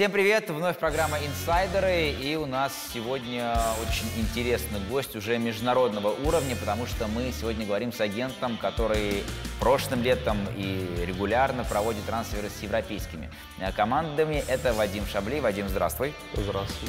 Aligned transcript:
Всем 0.00 0.12
привет! 0.12 0.48
Вновь 0.48 0.78
программа 0.78 1.18
«Инсайдеры». 1.18 2.12
И 2.12 2.34
у 2.34 2.46
нас 2.46 2.72
сегодня 2.94 3.54
очень 3.86 4.06
интересный 4.18 4.80
гость 4.88 5.14
уже 5.14 5.36
международного 5.36 6.08
уровня, 6.08 6.56
потому 6.56 6.86
что 6.86 7.06
мы 7.06 7.30
сегодня 7.38 7.66
говорим 7.66 7.92
с 7.92 8.00
агентом, 8.00 8.56
который 8.56 9.22
прошлым 9.60 10.02
летом 10.02 10.38
и 10.56 11.04
регулярно 11.04 11.64
проводит 11.64 12.02
трансферы 12.06 12.48
с 12.48 12.62
европейскими 12.62 13.30
командами. 13.76 14.42
Это 14.48 14.72
Вадим 14.72 15.04
Шабли. 15.04 15.38
Вадим, 15.38 15.68
здравствуй. 15.68 16.14
Здравствуй. 16.32 16.88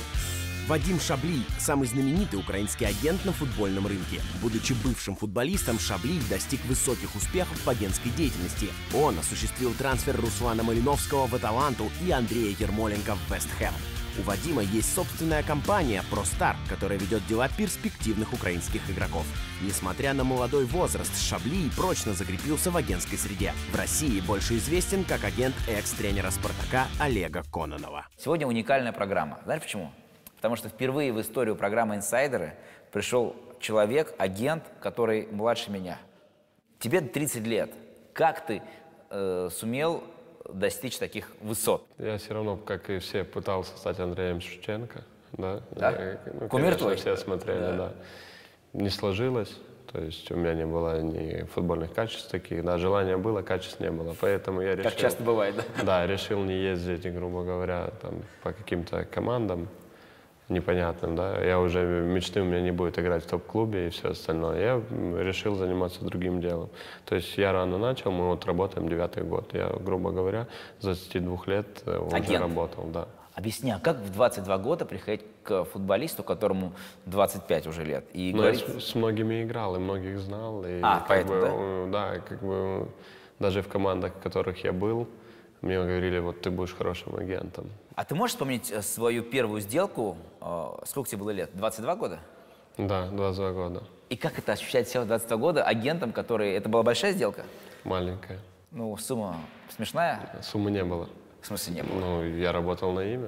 Вадим 0.68 1.00
Шабли– 1.00 1.42
самый 1.60 1.88
знаменитый 1.88 2.40
украинский 2.40 2.86
агент 2.86 3.26
на 3.26 3.32
футбольном 3.34 3.88
рынке. 3.88 4.22
Будучи 4.42 4.74
бывшим 4.74 5.16
футболистом, 5.16 5.80
Шабли 5.80 6.20
достиг 6.30 6.64
высоких 6.66 7.16
успехов 7.16 7.60
в 7.66 7.70
агентской 7.70 8.12
деятельности. 8.12 8.70
Он 8.94 9.18
осуществил 9.18 9.74
трансфер 9.74 10.16
Руслана 10.22 10.64
Малиновского 10.64 11.26
в 11.28 11.36
Аталанту 11.36 11.90
и 12.06 12.12
Андрея 12.12 12.56
Ермоленко 12.58 13.16
в 13.16 13.34
Вестхэм. 13.34 13.74
У 14.20 14.22
Вадима 14.24 14.62
есть 14.62 14.94
собственная 14.94 15.42
компания 15.42 16.04
ProStar, 16.12 16.56
которая 16.70 17.00
ведет 17.00 17.26
дела 17.28 17.50
перспективных 17.50 18.34
украинских 18.34 18.82
игроков. 18.90 19.26
Несмотря 19.62 20.14
на 20.14 20.24
молодой 20.24 20.66
возраст, 20.66 21.18
Шабли 21.20 21.70
прочно 21.76 22.14
закрепился 22.14 22.72
в 22.72 22.78
агентской 22.78 23.18
среде. 23.18 23.54
В 23.72 23.76
России 23.76 24.20
больше 24.20 24.58
известен 24.58 25.06
как 25.06 25.24
агент 25.24 25.56
экс-тренера 25.68 26.30
«Спартака» 26.30 26.88
Олега 27.00 27.44
Кононова. 27.52 28.08
Сегодня 28.18 28.48
уникальная 28.48 28.92
программа. 28.92 29.40
Знаешь 29.46 29.64
почему? 29.64 29.92
Потому 30.42 30.56
что 30.56 30.70
впервые 30.70 31.14
в 31.14 31.22
историю 31.22 31.56
программы 31.56 31.96
«Инсайдеры» 31.98 32.56
пришел 32.92 33.36
человек, 33.60 34.12
агент, 34.18 34.64
который 34.82 35.28
младше 35.32 35.70
меня. 35.70 36.00
Тебе 36.80 37.02
30 37.02 37.46
лет. 37.46 37.70
Как 38.14 38.44
ты 38.48 38.64
э, 39.12 39.50
сумел 39.52 40.04
достичь 40.52 40.98
таких 40.98 41.32
высот? 41.42 41.86
Я 42.00 42.18
все 42.18 42.34
равно, 42.34 42.58
как 42.58 42.90
и 42.90 42.98
все, 42.98 43.24
пытался 43.24 43.78
стать 43.78 44.00
Андреем 44.00 44.42
Шевченко. 44.42 45.04
Да? 45.34 45.62
Да? 45.72 45.92
Я, 45.92 46.20
ну, 46.26 46.48
Кумир 46.50 46.50
конечно, 46.50 46.78
твой? 46.80 46.96
все 46.96 47.16
смотрели, 47.18 47.60
Да. 47.60 47.76
да. 47.78 47.94
Не 48.74 48.90
сложилось. 48.90 49.56
То 49.92 50.02
есть 50.02 50.32
у 50.32 50.36
меня 50.38 50.56
не 50.56 50.66
было 50.66 51.02
ни 51.02 51.44
футбольных 51.54 51.94
качеств 51.94 52.32
таких, 52.32 52.64
да, 52.64 52.80
желания 52.80 53.18
было, 53.18 53.44
качеств 53.44 53.80
не 53.80 53.92
было. 53.92 54.16
Поэтому 54.20 54.62
я 54.62 54.72
решил... 54.76 54.90
Как 54.90 55.00
часто 55.00 55.22
бывает, 55.22 55.56
да? 55.56 55.84
Да, 55.84 56.08
решил 56.08 56.42
не 56.44 56.56
ездить, 56.56 57.14
грубо 57.14 57.44
говоря, 57.44 57.92
там, 58.02 58.24
по 58.42 58.54
каким-то 58.54 59.06
командам 59.06 59.68
непонятным, 60.52 61.16
да. 61.16 61.40
Я 61.44 61.60
уже 61.60 61.80
мечты 61.84 62.42
у 62.42 62.46
меня 62.46 62.62
не 62.62 62.72
будет 62.72 63.00
играть 63.00 63.24
в 63.24 63.28
топ-клубе 63.30 63.88
и 63.88 63.90
все 63.90 64.10
остальное. 64.10 64.60
Я 64.60 65.24
решил 65.24 65.56
заниматься 65.56 66.04
другим 66.06 66.42
делом. 66.42 66.70
То 67.06 67.16
есть 67.16 67.38
я 67.38 67.52
рано 67.52 67.78
начал, 67.78 68.12
мы 68.12 68.28
вот 68.28 68.46
работаем 68.46 68.88
девятый 68.90 69.24
год. 69.24 69.54
Я, 69.54 69.70
грубо 69.70 70.12
говоря, 70.12 70.48
с 70.80 70.84
22 70.84 71.38
лет 71.48 71.84
э, 71.86 71.98
уже 72.00 72.16
Агент. 72.16 72.42
работал, 72.42 72.84
да. 72.86 73.08
Объясни, 73.34 73.72
а 73.72 73.80
как 73.80 73.98
в 73.98 74.12
22 74.12 74.58
года 74.58 74.86
приходить 74.86 75.22
к 75.44 75.64
футболисту, 75.64 76.22
которому 76.22 76.74
25 77.06 77.68
уже 77.68 77.84
лет, 77.86 78.06
и 78.14 78.32
Ну, 78.36 78.44
я 78.44 78.52
говорить... 78.52 78.84
с, 78.84 78.90
с 78.90 78.96
многими 78.96 79.44
играл, 79.44 79.76
и 79.78 79.80
многих 79.80 80.20
знал. 80.20 80.64
И 80.66 80.80
А, 80.84 81.00
как 81.00 81.08
поэтому, 81.08 81.86
бы, 81.86 81.92
да? 81.92 82.12
да, 82.16 82.20
как 82.20 82.44
бы 82.44 82.90
даже 83.40 83.62
в 83.62 83.70
командах, 83.70 84.14
в 84.16 84.20
которых 84.22 84.64
я 84.66 84.74
был, 84.74 85.08
мне 85.62 85.76
говорили, 85.78 86.20
вот 86.20 86.42
ты 86.42 86.50
будешь 86.50 86.74
хорошим 86.74 87.16
агентом. 87.16 87.70
А 87.96 88.04
ты 88.04 88.16
можешь 88.16 88.34
вспомнить 88.34 88.72
э, 88.72 88.82
свою 88.82 89.24
первую 89.24 89.62
сделку? 89.62 90.18
э, 90.42 90.68
Сколько 90.86 91.10
тебе 91.10 91.20
было 91.20 91.30
лет? 91.32 91.52
22 91.54 91.96
года? 91.96 92.20
Да, 92.78 93.08
22 93.08 93.52
года. 93.52 93.84
И 94.10 94.16
как 94.16 94.40
это 94.40 94.54
ощущать 94.54 94.90
себя 94.90 95.02
в 95.02 95.08
22 95.08 95.38
года 95.38 95.64
агентом, 95.64 96.12
который... 96.12 96.54
Это 96.54 96.68
была 96.70 96.84
большая 96.84 97.14
сделка? 97.14 97.44
Маленькая. 97.84 98.40
Ну, 98.72 98.96
сумма 98.98 99.36
смешная? 99.70 100.20
Суммы 100.42 100.72
не 100.72 100.84
было. 100.84 101.10
В 101.42 101.48
смысле, 101.48 101.76
не 101.76 101.84
было. 101.84 102.00
Ну, 102.00 102.24
я 102.24 102.52
работал 102.52 102.92
на 102.94 103.02
имя. 103.02 103.28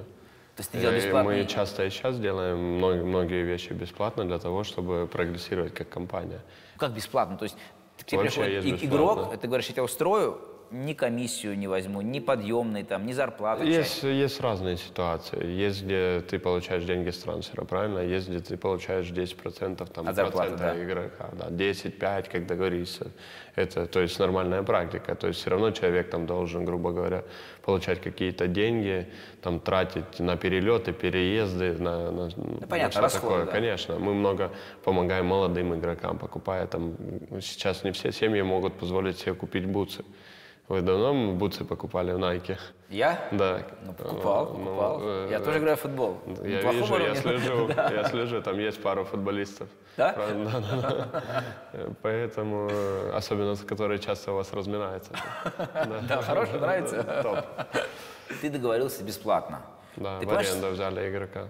То 0.56 0.60
есть 0.60 0.72
ты 0.72 0.80
делал 0.80 0.94
Э, 0.96 0.98
бесплатно? 0.98 1.32
Мы 1.32 1.46
часто 1.46 1.86
и 1.86 1.90
сейчас 1.90 2.20
делаем 2.20 2.58
многие, 2.78 3.04
многие 3.04 3.44
вещи 3.44 3.74
бесплатно 3.74 4.26
для 4.26 4.40
того, 4.40 4.64
чтобы 4.64 5.08
прогрессировать 5.08 5.74
как 5.74 5.90
компания. 5.90 6.42
Как 6.78 6.92
бесплатно? 6.94 7.38
То 7.38 7.44
есть 7.44 7.58
к 8.04 8.06
тебе 8.08 8.22
Вообще 8.22 8.42
приходит 8.44 8.84
игрок, 8.84 9.18
бесплатно. 9.18 9.38
ты 9.38 9.48
говоришь, 9.48 9.68
я 9.68 9.74
тебя 9.74 9.84
устрою, 9.84 10.40
ни 10.72 10.94
комиссию 10.94 11.56
не 11.58 11.68
возьму, 11.68 12.02
ни 12.02 12.20
подъемный, 12.20 12.84
там, 12.84 13.06
ни 13.06 13.14
зарплату. 13.14 13.64
часть. 13.64 14.02
Есть, 14.02 14.04
есть 14.04 14.42
разные 14.42 14.78
ситуации. 14.78 15.46
Есть, 15.46 15.84
где 15.84 16.22
ты 16.28 16.40
получаешь 16.40 16.84
деньги 16.84 17.12
с 17.12 17.20
трансфера, 17.20 17.64
правильно? 17.64 18.00
Есть, 18.00 18.28
где 18.28 18.40
ты 18.40 18.58
получаешь 18.58 19.06
10% 19.12 19.88
там, 19.94 20.08
От 20.08 20.16
зарплаты, 20.16 20.58
да. 20.58 20.84
игрока. 20.84 21.30
Да, 21.34 21.50
10-5, 21.50 22.30
как 22.32 22.48
договоришься. 22.48 23.12
Это, 23.56 23.86
то 23.86 24.00
есть, 24.00 24.18
нормальная 24.18 24.64
практика. 24.64 25.14
То 25.14 25.28
есть, 25.28 25.42
все 25.42 25.52
равно 25.52 25.70
человек 25.72 26.10
там 26.10 26.26
должен, 26.26 26.66
грубо 26.66 26.92
говоря, 26.92 27.24
получать 27.62 28.02
какие-то 28.02 28.48
деньги, 28.48 29.08
там, 29.44 29.60
тратить 29.60 30.20
на 30.20 30.38
перелеты, 30.38 30.94
переезды, 30.94 31.74
на, 31.74 32.12
на, 32.12 32.30
на 32.36 32.68
понятно, 32.68 32.92
что 32.92 33.02
расходы, 33.02 33.28
такое. 33.28 33.46
да. 33.46 33.52
Конечно, 33.52 34.00
мы 34.00 34.14
много 34.14 34.52
помогаем 34.84 35.26
молодым 35.26 35.76
игрокам, 35.76 36.18
покупая 36.18 36.66
там... 36.66 36.96
Сейчас 37.42 37.84
не 37.84 37.92
все 37.92 38.12
семьи 38.12 38.42
могут 38.42 38.74
позволить 38.74 39.20
себе 39.20 39.34
купить 39.34 39.66
бутсы. 39.66 40.06
Вы 40.70 40.82
давно 40.82 41.34
бутсы 41.34 41.66
покупали 41.66 42.14
в 42.14 42.18
Найке? 42.20 42.58
Я? 42.90 43.28
Да. 43.32 43.64
Ну, 43.86 43.94
покупал, 43.94 44.46
Ну, 44.58 44.66
покупал. 44.66 45.00
э, 45.02 45.28
я 45.32 45.40
тоже 45.40 45.58
играю 45.60 45.76
в 45.76 45.80
футбол. 45.82 46.18
Я 46.44 46.58
Неплохого 46.60 46.72
вижу, 46.72 46.94
я 46.94 47.12
уровня. 47.12 47.22
слежу, 47.22 47.70
я 47.96 48.04
слежу, 48.06 48.42
там 48.42 48.58
есть 48.60 48.82
пару 48.82 49.04
футболистов. 49.04 49.68
Да? 49.98 50.16
Э, 51.74 51.92
Поэтому, 52.02 52.70
э, 52.72 53.12
особенно, 53.14 53.56
которые 53.58 54.00
часто 54.00 54.32
у 54.32 54.36
вас 54.36 54.54
разминаются. 54.54 55.12
Да, 56.08 56.22
хороший, 56.22 56.60
нравится. 56.60 57.04
Топ. 57.24 57.40
Ты 58.42 58.50
договорился 58.50 59.04
бесплатно. 59.04 59.62
Да, 59.98 60.20
в 60.20 60.30
аренду 60.34 60.70
взяли 60.70 61.10
игрока. 61.10 61.48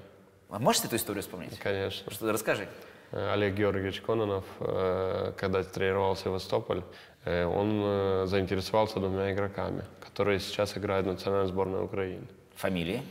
а 0.50 0.59
можешь 0.59 0.84
эту 0.85 0.96
историю 0.96 1.22
вспомнить? 1.22 1.57
Конечно. 1.59 2.12
Что, 2.12 2.31
расскажи. 2.31 2.68
Э, 3.13 3.34
Олег 3.34 3.53
Георгиевич 3.53 4.01
Кононов, 4.01 4.44
э, 4.59 5.34
когда 5.38 5.63
тренировался 5.63 6.31
в 6.31 6.38
Истополь, 6.38 6.81
э, 7.25 7.46
он 7.46 8.28
заинтересовался 8.28 9.00
двумя 9.00 9.31
игроками, 9.31 9.84
которые 10.01 10.40
сейчас 10.40 10.78
играют 10.78 11.06
в 11.06 11.09
национальной 11.09 11.47
сборной 11.47 11.84
Украины. 11.84 12.25
Фамилии? 12.56 13.02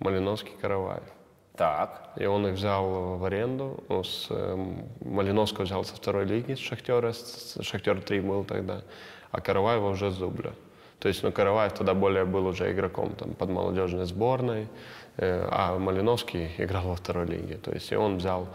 Малиновский, 0.00 0.52
Караваев. 0.60 1.04
Так. 1.56 2.10
И 2.16 2.26
он 2.26 2.46
их 2.46 2.54
взял 2.54 3.18
в 3.18 3.24
аренду. 3.24 3.84
С 3.88 4.28
Малиновского 5.00 5.64
взял 5.64 5.84
со 5.84 5.94
второй 5.94 6.24
лиги, 6.24 6.54
Шахтера, 6.54 7.12
Шахтер 7.60 8.00
3 8.00 8.20
был 8.20 8.44
тогда, 8.44 8.82
а 9.30 9.40
Караваева 9.40 9.90
уже 9.90 10.10
с 10.10 10.14
Зубля. 10.14 10.52
То 10.98 11.08
есть, 11.08 11.22
ну, 11.24 11.32
Караваев 11.32 11.72
тогда 11.72 11.94
более 11.94 12.24
был 12.24 12.46
уже 12.46 12.70
игроком 12.70 13.14
там, 13.16 13.34
под 13.34 13.50
молодежной 13.50 14.06
сборной, 14.06 14.68
а 15.18 15.78
Малиновский 15.78 16.50
играл 16.58 16.84
во 16.88 16.96
второй 16.96 17.26
лиге. 17.26 17.56
То 17.56 17.72
есть, 17.72 17.92
и 17.92 17.96
он 17.96 18.16
взял 18.18 18.48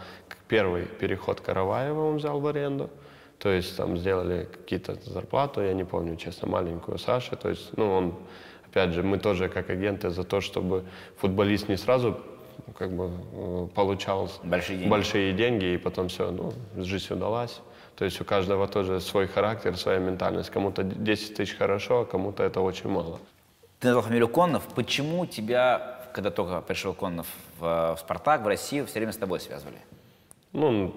первый 0.48 0.84
переход 0.86 1.40
Караваева, 1.40 2.08
он 2.10 2.16
взял 2.16 2.40
в 2.40 2.46
аренду. 2.46 2.90
То 3.38 3.50
есть, 3.50 3.76
там 3.76 3.96
сделали 3.96 4.48
какие-то 4.50 4.96
зарплату, 5.04 5.62
я 5.62 5.72
не 5.72 5.84
помню, 5.84 6.16
честно, 6.16 6.48
маленькую 6.48 6.98
Саши. 6.98 7.36
То 7.36 7.48
есть, 7.50 7.76
ну, 7.76 7.92
он, 7.92 8.14
опять 8.70 8.90
же, 8.92 9.02
мы 9.02 9.18
тоже 9.18 9.48
как 9.48 9.70
агенты 9.70 10.10
за 10.10 10.24
то, 10.24 10.40
чтобы 10.40 10.84
футболист 11.18 11.68
не 11.68 11.76
сразу 11.76 12.18
ну, 12.66 12.72
как 12.72 12.90
бы 12.92 13.10
э, 13.32 13.68
получал 13.74 14.30
Большие 14.42 14.78
деньги. 14.78 14.90
большие 14.90 15.32
деньги, 15.32 15.64
и 15.74 15.76
потом 15.78 16.08
все, 16.08 16.30
ну, 16.32 16.52
жизнь 16.76 17.12
удалась. 17.14 17.60
То 17.96 18.04
есть 18.04 18.20
у 18.20 18.24
каждого 18.24 18.66
тоже 18.68 19.00
свой 19.00 19.26
характер, 19.26 19.76
своя 19.76 19.98
ментальность. 19.98 20.50
Кому-то 20.50 20.82
10 20.82 21.34
тысяч 21.34 21.56
хорошо, 21.56 22.00
а 22.00 22.04
кому-то 22.04 22.42
это 22.44 22.60
очень 22.60 22.88
мало. 22.90 23.18
Ты 23.80 23.88
назвал 23.88 24.04
фамилию 24.04 24.28
Коннов. 24.28 24.62
Почему 24.74 25.26
тебя, 25.26 25.97
когда 26.12 26.30
только 26.30 26.60
пришел 26.60 26.94
Коннов 26.94 27.26
в, 27.58 27.94
в 27.94 28.00
«Спартак», 28.00 28.42
в 28.42 28.46
Россию, 28.46 28.86
все 28.86 28.98
время 28.98 29.12
с 29.12 29.16
тобой 29.16 29.40
связывали? 29.40 29.78
Ну, 30.52 30.94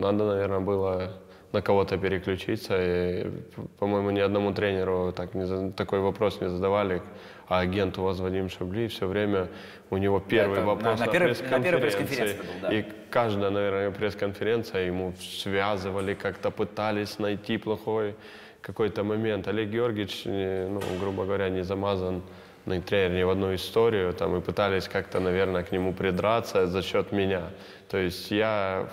надо, 0.00 0.26
наверное, 0.26 0.60
было 0.60 1.12
на 1.52 1.60
кого-то 1.60 1.98
переключиться. 1.98 2.76
И, 2.78 3.30
по-моему, 3.78 4.10
ни 4.10 4.20
одному 4.20 4.52
тренеру 4.54 5.12
так 5.12 5.34
не 5.34 5.72
такой 5.72 6.00
вопрос 6.00 6.40
не 6.40 6.48
задавали. 6.48 7.02
А 7.48 7.60
агент 7.60 7.98
у 7.98 8.02
вас 8.02 8.18
Вадим 8.20 8.48
Шабли 8.48 8.86
все 8.86 9.06
время 9.06 9.48
у 9.90 9.98
него 9.98 10.20
первый 10.20 10.58
это 10.58 10.66
вопрос 10.66 10.98
на- 11.00 11.06
на 11.06 11.12
на 11.12 11.60
первой 11.60 11.80
пресс-конференции 11.80 12.36
был, 12.38 12.44
да. 12.62 12.72
И 12.72 12.84
каждая, 13.10 13.50
наверное, 13.50 13.90
пресс-конференция 13.90 14.86
ему 14.86 15.12
связывали, 15.20 16.14
как-то 16.14 16.50
пытались 16.50 17.18
найти 17.18 17.58
плохой 17.58 18.14
какой-то 18.62 19.04
момент. 19.04 19.48
Олег 19.48 19.68
Георгиевич, 19.68 20.22
э, 20.24 20.68
ну, 20.70 20.80
грубо 21.00 21.24
говоря, 21.24 21.50
не 21.50 21.62
замазан 21.64 22.22
тренер 22.64 23.10
ни 23.10 23.22
в 23.22 23.30
одну 23.30 23.54
историю, 23.54 24.12
там, 24.12 24.36
и 24.36 24.40
пытались 24.40 24.88
как-то, 24.88 25.20
наверное, 25.20 25.62
к 25.62 25.72
нему 25.72 25.92
придраться 25.92 26.66
за 26.66 26.82
счет 26.82 27.12
меня. 27.12 27.50
То 27.88 27.98
есть 27.98 28.30
я 28.30 28.88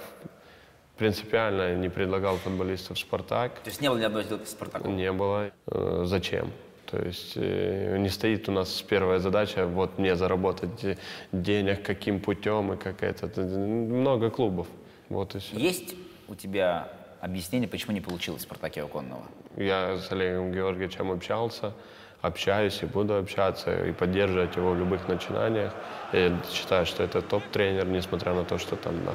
принципиально 0.98 1.76
не 1.76 1.90
предлагал 1.90 2.38
футболистов 2.38 2.98
в 2.98 3.00
«Спартак», 3.00 3.54
То 3.64 3.70
есть 3.70 3.82
не 3.82 3.90
было 3.90 3.98
ни 4.00 4.04
одной 4.04 4.24
сделки 4.24 4.46
с 4.46 4.52
«Спартаком»? 4.52 4.98
не 4.98 5.12
было. 5.12 5.52
Э, 5.68 6.02
Зачем? 6.06 6.52
То 6.92 6.98
есть 7.00 7.34
э, 7.36 7.98
не 8.00 8.10
стоит 8.10 8.50
у 8.50 8.52
нас 8.52 8.82
первая 8.82 9.20
задача 9.20 9.66
вот 9.68 10.00
мне 10.00 10.16
заработать 10.16 10.98
денег 11.32 11.84
каким 11.84 12.20
путем 12.20 12.74
и 12.74 12.78
как 12.78 13.04
это. 13.04 13.28
Много 13.42 14.30
клубов. 14.30 14.68
Вот 15.08 15.36
и 15.36 15.40
все. 15.40 15.56
Есть 15.56 15.96
у 16.28 16.36
тебя 16.36 16.90
объяснение, 17.22 17.70
почему 17.70 17.94
не 17.94 18.02
получилось 18.02 18.42
в 18.42 18.46
«Спартаке» 18.46 18.84
у 18.84 18.88
Коннова? 18.88 19.24
Я 19.56 19.98
с 19.98 20.12
Олегом 20.12 20.52
Георгиевичем 20.52 21.12
общался. 21.12 21.74
Общаюсь 22.22 22.84
и 22.84 22.86
буду 22.86 23.18
общаться, 23.18 23.86
и 23.86 23.92
поддерживать 23.92 24.56
его 24.56 24.72
в 24.72 24.78
любых 24.78 25.08
начинаниях. 25.08 25.72
Я 26.12 26.38
считаю, 26.52 26.86
что 26.86 27.04
это 27.04 27.22
топ-тренер, 27.22 27.86
несмотря 27.86 28.34
на 28.34 28.44
то, 28.44 28.58
что 28.58 28.76
там 28.76 28.94
да, 29.06 29.14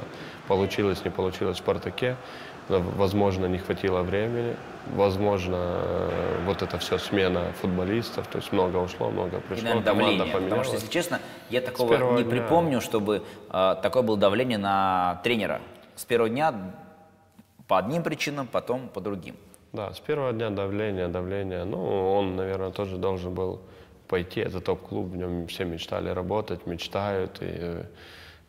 получилось, 0.48 1.04
не 1.04 1.10
получилось 1.10 1.56
в 1.56 1.58
«Спартаке». 1.60 2.16
Возможно, 2.68 3.44
не 3.44 3.58
хватило 3.58 4.00
времени, 4.00 4.56
возможно, 4.94 5.56
э, 5.58 6.38
вот 6.46 6.62
это 6.62 6.78
все 6.78 6.96
смена 6.96 7.52
футболистов, 7.60 8.26
то 8.26 8.38
есть 8.38 8.52
много 8.52 8.78
ушло, 8.78 9.10
много 9.10 9.40
пришло, 9.40 9.60
и, 9.60 9.62
наверное, 9.64 9.84
команда 9.84 9.84
давление, 9.84 10.32
поменялась. 10.32 10.44
Потому 10.44 10.64
что, 10.64 10.74
если 10.76 10.88
честно, 10.88 11.20
я 11.50 11.60
такого 11.60 12.16
не 12.16 12.22
дня... 12.22 12.30
припомню, 12.30 12.80
чтобы 12.80 13.22
э, 13.50 13.76
такое 13.82 14.02
было 14.02 14.16
давление 14.16 14.56
на 14.56 15.20
тренера. 15.22 15.60
С 15.94 16.06
первого 16.06 16.30
дня 16.30 16.54
по 17.68 17.76
одним 17.76 18.02
причинам, 18.02 18.46
потом 18.46 18.88
по 18.88 19.02
другим. 19.02 19.36
Да, 19.74 19.92
с 19.92 19.98
первого 19.98 20.32
дня 20.32 20.50
давление, 20.50 21.08
давление. 21.08 21.64
Ну, 21.64 22.12
он, 22.14 22.36
наверное, 22.36 22.70
тоже 22.70 22.96
должен 22.96 23.34
был 23.34 23.60
пойти. 24.06 24.40
Это 24.40 24.60
топ-клуб, 24.60 25.08
в 25.08 25.16
нем 25.16 25.48
все 25.48 25.64
мечтали 25.64 26.10
работать, 26.10 26.64
мечтают. 26.64 27.38
И, 27.40 27.82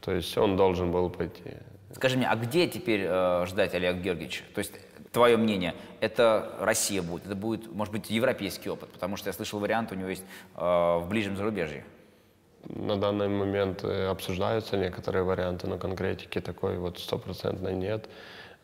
то 0.02 0.12
есть 0.12 0.38
он 0.38 0.56
должен 0.56 0.92
был 0.92 1.10
пойти. 1.10 1.58
Скажи 1.96 2.18
мне, 2.18 2.28
а 2.28 2.36
где 2.36 2.68
теперь 2.68 3.06
э, 3.08 3.46
ждать 3.48 3.74
Олега 3.74 4.00
Георгиевича? 4.00 4.44
То 4.54 4.60
есть, 4.60 4.74
твое 5.12 5.36
мнение, 5.36 5.74
это 6.00 6.52
Россия 6.60 7.02
будет, 7.02 7.26
это 7.26 7.36
будет, 7.36 7.74
может 7.74 7.92
быть, 7.92 8.12
европейский 8.12 8.70
опыт? 8.70 8.90
Потому 8.90 9.18
что 9.18 9.30
я 9.30 9.34
слышал 9.34 9.60
вариант, 9.60 9.92
у 9.92 9.96
него 9.96 10.10
есть 10.10 10.26
э, 10.56 10.60
в 10.60 11.08
ближнем 11.10 11.38
зарубежье. 11.38 11.86
На 12.66 12.98
данный 12.98 13.30
момент 13.30 13.84
э, 13.84 14.10
обсуждаются 14.10 14.78
некоторые 14.78 15.24
варианты, 15.24 15.66
но 15.66 15.80
конкретики 15.80 16.40
такой 16.40 16.78
вот 16.78 17.00
стопроцентной 17.00 17.74
нет. 17.74 18.08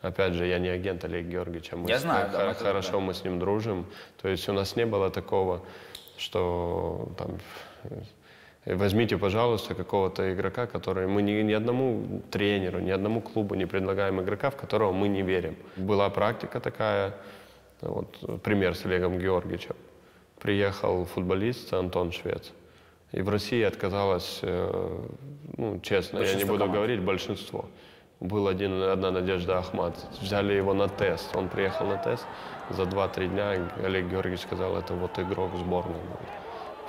Опять 0.01 0.33
же, 0.33 0.47
я 0.47 0.57
не 0.57 0.69
агент 0.69 1.05
Олега 1.05 1.29
Георгиевича. 1.29 1.77
Мы 1.77 1.87
я 1.87 1.99
с, 1.99 2.01
знаю, 2.01 2.29
да, 2.31 2.53
Хорошо, 2.55 2.93
да. 2.93 2.99
мы 2.99 3.13
с 3.13 3.23
ним 3.23 3.39
дружим. 3.39 3.85
То 4.21 4.29
есть 4.29 4.49
у 4.49 4.53
нас 4.53 4.75
не 4.75 4.85
было 4.85 5.11
такого, 5.11 5.61
что 6.17 7.09
там 7.17 7.37
возьмите, 8.65 9.17
пожалуйста, 9.17 9.75
какого-то 9.75 10.33
игрока, 10.33 10.65
который 10.65 11.07
мы 11.07 11.21
ни, 11.21 11.33
ни 11.43 11.53
одному 11.53 12.21
тренеру, 12.31 12.79
ни 12.79 12.89
одному 12.89 13.21
клубу 13.21 13.53
не 13.53 13.67
предлагаем 13.67 14.19
игрока, 14.21 14.49
в 14.49 14.55
которого 14.55 14.91
мы 14.91 15.07
не 15.07 15.21
верим. 15.21 15.55
Была 15.77 16.09
практика 16.09 16.59
такая, 16.59 17.13
вот 17.81 18.41
пример 18.41 18.75
с 18.75 18.85
Олегом 18.85 19.19
Георгиевичем. 19.19 19.75
Приехал 20.39 21.05
футболист 21.05 21.71
Антон 21.73 22.11
Швец. 22.11 22.51
И 23.11 23.21
в 23.21 23.29
России 23.29 23.61
отказалось, 23.61 24.39
э, 24.41 24.99
ну, 25.57 25.79
честно, 25.81 26.19
я 26.19 26.33
не 26.33 26.45
буду 26.45 26.59
команд. 26.59 26.73
говорить, 26.73 27.01
большинство 27.01 27.65
был 28.21 28.47
один, 28.47 28.81
одна 28.83 29.11
Надежда 29.11 29.57
Ахмат. 29.57 29.95
Взяли 30.21 30.53
его 30.53 30.73
на 30.73 30.87
тест. 30.87 31.35
Он 31.35 31.49
приехал 31.49 31.87
на 31.87 31.97
тест. 31.97 32.25
За 32.69 32.83
2-3 32.83 33.27
дня 33.27 33.69
Олег 33.83 34.05
Георгиевич 34.05 34.41
сказал, 34.41 34.77
это 34.77 34.93
вот 34.93 35.19
игрок 35.19 35.51
сборной. 35.57 35.99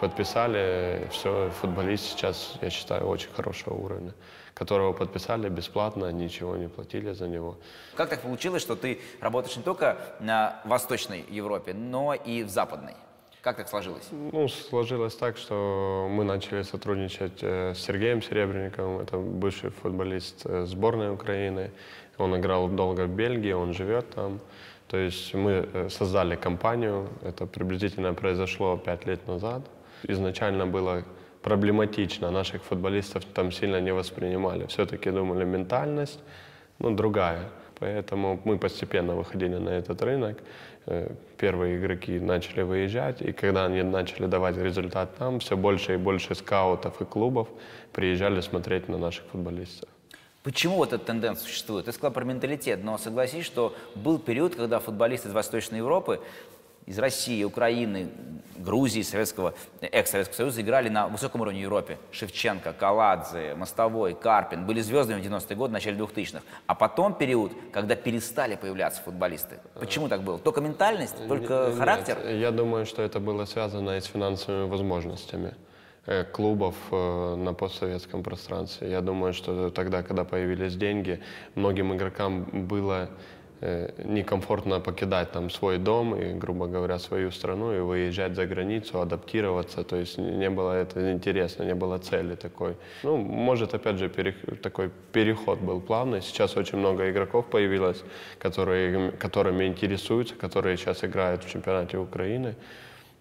Подписали, 0.00 1.08
все, 1.10 1.50
футболист 1.60 2.04
сейчас, 2.04 2.58
я 2.60 2.70
считаю, 2.70 3.06
очень 3.06 3.30
хорошего 3.32 3.74
уровня, 3.74 4.12
которого 4.52 4.92
подписали 4.92 5.48
бесплатно, 5.48 6.10
ничего 6.12 6.56
не 6.56 6.68
платили 6.68 7.12
за 7.12 7.28
него. 7.28 7.56
Как 7.94 8.10
так 8.10 8.20
получилось, 8.20 8.62
что 8.62 8.74
ты 8.74 9.00
работаешь 9.20 9.56
не 9.56 9.62
только 9.62 9.96
на 10.20 10.60
Восточной 10.64 11.24
Европе, 11.30 11.72
но 11.72 12.14
и 12.14 12.42
в 12.42 12.48
Западной? 12.48 12.94
Как 13.42 13.56
так 13.56 13.68
сложилось? 13.68 14.08
Ну, 14.12 14.48
сложилось 14.48 15.16
так, 15.16 15.36
что 15.36 16.08
мы 16.08 16.22
начали 16.22 16.62
сотрудничать 16.62 17.42
э, 17.42 17.74
с 17.74 17.78
Сергеем 17.78 18.22
Серебренниковым, 18.22 19.00
это 19.00 19.16
бывший 19.16 19.70
футболист 19.70 20.46
э, 20.46 20.64
сборной 20.64 21.12
Украины. 21.12 21.72
Он 22.18 22.36
играл 22.36 22.68
долго 22.68 23.06
в 23.06 23.08
Бельгии, 23.08 23.52
он 23.52 23.74
живет 23.74 24.10
там. 24.10 24.38
То 24.86 24.96
есть 24.96 25.34
мы 25.34 25.68
э, 25.72 25.88
создали 25.88 26.36
компанию, 26.36 27.08
это 27.22 27.46
приблизительно 27.46 28.14
произошло 28.14 28.76
пять 28.76 29.06
лет 29.06 29.26
назад. 29.26 29.62
Изначально 30.04 30.68
было 30.68 31.02
проблематично, 31.42 32.30
наших 32.30 32.62
футболистов 32.62 33.24
там 33.24 33.50
сильно 33.50 33.80
не 33.80 33.92
воспринимали. 33.92 34.66
Все-таки 34.66 35.10
думали 35.10 35.44
ментальность, 35.44 36.20
ну, 36.78 36.94
другая. 36.94 37.48
Поэтому 37.82 38.40
мы 38.44 38.58
постепенно 38.58 39.16
выходили 39.16 39.56
на 39.56 39.70
этот 39.70 40.02
рынок. 40.02 40.38
Э, 40.86 41.10
первые 41.36 41.78
игроки 41.78 42.20
начали 42.20 42.62
выезжать, 42.62 43.20
и 43.22 43.32
когда 43.32 43.64
они 43.64 43.82
начали 43.82 44.26
давать 44.26 44.56
результат 44.56 45.16
там, 45.18 45.40
все 45.40 45.56
больше 45.56 45.94
и 45.94 45.96
больше 45.96 46.36
скаутов 46.36 47.00
и 47.00 47.04
клубов 47.04 47.48
приезжали 47.92 48.40
смотреть 48.40 48.88
на 48.88 48.98
наших 48.98 49.24
футболистов. 49.32 49.88
Почему 50.44 50.76
вот 50.76 50.92
эта 50.92 51.04
тенденция 51.04 51.44
существует? 51.44 51.86
Ты 51.86 51.92
сказал 51.92 52.12
про 52.12 52.24
менталитет, 52.24 52.84
но 52.84 52.98
согласись, 52.98 53.44
что 53.46 53.74
был 53.96 54.20
период, 54.20 54.54
когда 54.54 54.78
футболисты 54.78 55.28
из 55.28 55.34
Восточной 55.34 55.78
Европы 55.78 56.20
из 56.86 56.98
России, 56.98 57.44
Украины, 57.44 58.08
Грузии, 58.56 59.02
Советского, 59.02 59.54
экс-Советского 59.80 60.36
Союза 60.36 60.60
играли 60.62 60.88
на 60.88 61.08
высоком 61.08 61.40
уровне 61.40 61.60
в 61.60 61.62
Европе. 61.62 61.98
Шевченко, 62.10 62.72
Каладзе, 62.72 63.54
Мостовой, 63.54 64.14
Карпин 64.14 64.66
были 64.66 64.80
звездами 64.80 65.20
в 65.20 65.24
90-е 65.24 65.56
годы, 65.56 65.70
в 65.70 65.72
начале 65.72 65.96
2000-х. 65.98 66.42
А 66.66 66.74
потом 66.74 67.14
период, 67.14 67.52
когда 67.72 67.96
перестали 67.96 68.56
появляться 68.56 69.02
футболисты. 69.02 69.58
Почему 69.78 70.08
так 70.08 70.22
было? 70.22 70.38
Только 70.38 70.60
ментальность? 70.60 71.16
Только 71.28 71.68
Нет, 71.68 71.78
характер? 71.78 72.18
Я 72.28 72.50
думаю, 72.50 72.86
что 72.86 73.02
это 73.02 73.20
было 73.20 73.44
связано 73.44 73.96
и 73.96 74.00
с 74.00 74.06
финансовыми 74.06 74.68
возможностями 74.68 75.54
э, 76.06 76.24
клубов 76.24 76.74
э, 76.90 77.34
на 77.36 77.54
постсоветском 77.54 78.22
пространстве. 78.22 78.90
Я 78.90 79.00
думаю, 79.00 79.32
что 79.32 79.70
тогда, 79.70 80.02
когда 80.02 80.24
появились 80.24 80.76
деньги, 80.76 81.20
многим 81.54 81.94
игрокам 81.94 82.44
было 82.66 83.08
Э, 83.08 83.08
некомфортно 84.04 84.80
покидать 84.80 85.30
там 85.32 85.50
свой 85.50 85.78
дом 85.78 86.14
и, 86.14 86.32
грубо 86.32 86.66
говоря, 86.66 86.98
свою 86.98 87.30
страну 87.30 87.72
и 87.72 87.80
выезжать 87.80 88.34
за 88.34 88.46
границу, 88.46 89.00
адаптироваться. 89.00 89.84
То 89.84 89.96
есть 89.96 90.18
не 90.18 90.50
было 90.50 90.72
это 90.72 91.12
интересно, 91.12 91.62
не 91.64 91.74
было 91.74 91.98
цели 91.98 92.34
такой. 92.34 92.74
Ну, 93.04 93.16
может, 93.16 93.74
опять 93.74 93.98
же, 93.98 94.08
перех... 94.08 94.34
такой 94.62 94.90
переход 95.12 95.60
был 95.60 95.80
плавный. 95.80 96.22
Сейчас 96.22 96.56
очень 96.56 96.78
много 96.78 97.10
игроков 97.10 97.46
появилось, 97.46 98.02
которые, 98.38 99.12
которыми 99.12 99.66
интересуются, 99.66 100.34
которые 100.34 100.76
сейчас 100.76 101.04
играют 101.04 101.44
в 101.44 101.50
чемпионате 101.50 101.98
Украины 101.98 102.54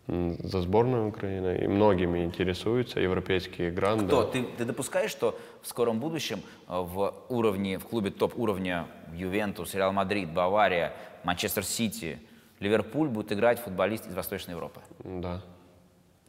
за 0.07 0.61
сборную 0.61 1.07
Украины, 1.07 1.59
и 1.63 1.67
многими 1.67 2.25
интересуются 2.25 2.99
европейские 2.99 3.71
гранды. 3.71 4.05
Кто? 4.07 4.23
Ты, 4.23 4.43
ты 4.57 4.65
допускаешь, 4.65 5.11
что 5.11 5.39
в 5.61 5.67
скором 5.67 5.99
будущем 5.99 6.41
э, 6.67 6.79
в 6.79 7.13
уровне, 7.29 7.77
в 7.77 7.85
клубе 7.85 8.09
топ-уровня 8.11 8.87
Ювентус, 9.13 9.73
Реал 9.73 9.93
Мадрид, 9.93 10.33
Бавария, 10.33 10.93
Манчестер 11.23 11.63
Сити, 11.63 12.19
Ливерпуль 12.59 13.07
будет 13.07 13.31
играть 13.31 13.59
футболист 13.59 14.07
из 14.07 14.13
Восточной 14.13 14.51
Европы? 14.51 14.81
Да, 15.03 15.41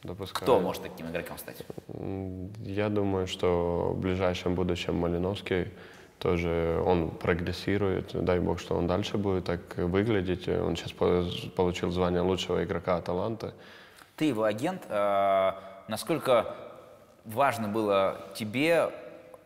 допускаю. 0.02 0.42
Кто 0.42 0.60
может 0.60 0.82
таким 0.82 1.10
игроком 1.10 1.38
стать? 1.38 1.64
Я 2.64 2.88
думаю, 2.88 3.26
что 3.26 3.92
в 3.94 4.00
ближайшем 4.00 4.54
будущем 4.54 4.96
Малиновский 4.96 5.68
тоже 6.22 6.80
он 6.86 7.10
прогрессирует. 7.10 8.12
Дай 8.24 8.38
бог, 8.38 8.60
что 8.60 8.76
он 8.76 8.86
дальше 8.86 9.18
будет 9.18 9.44
так 9.44 9.60
выглядеть. 9.76 10.48
Он 10.48 10.76
сейчас 10.76 10.92
получил 10.92 11.90
звание 11.90 12.20
лучшего 12.20 12.62
игрока 12.62 12.96
Аталанты. 12.96 13.52
Ты 14.16 14.26
его 14.26 14.44
агент. 14.44 14.82
Э, 14.88 15.52
насколько 15.88 16.54
важно 17.24 17.66
было 17.68 18.20
тебе, 18.34 18.90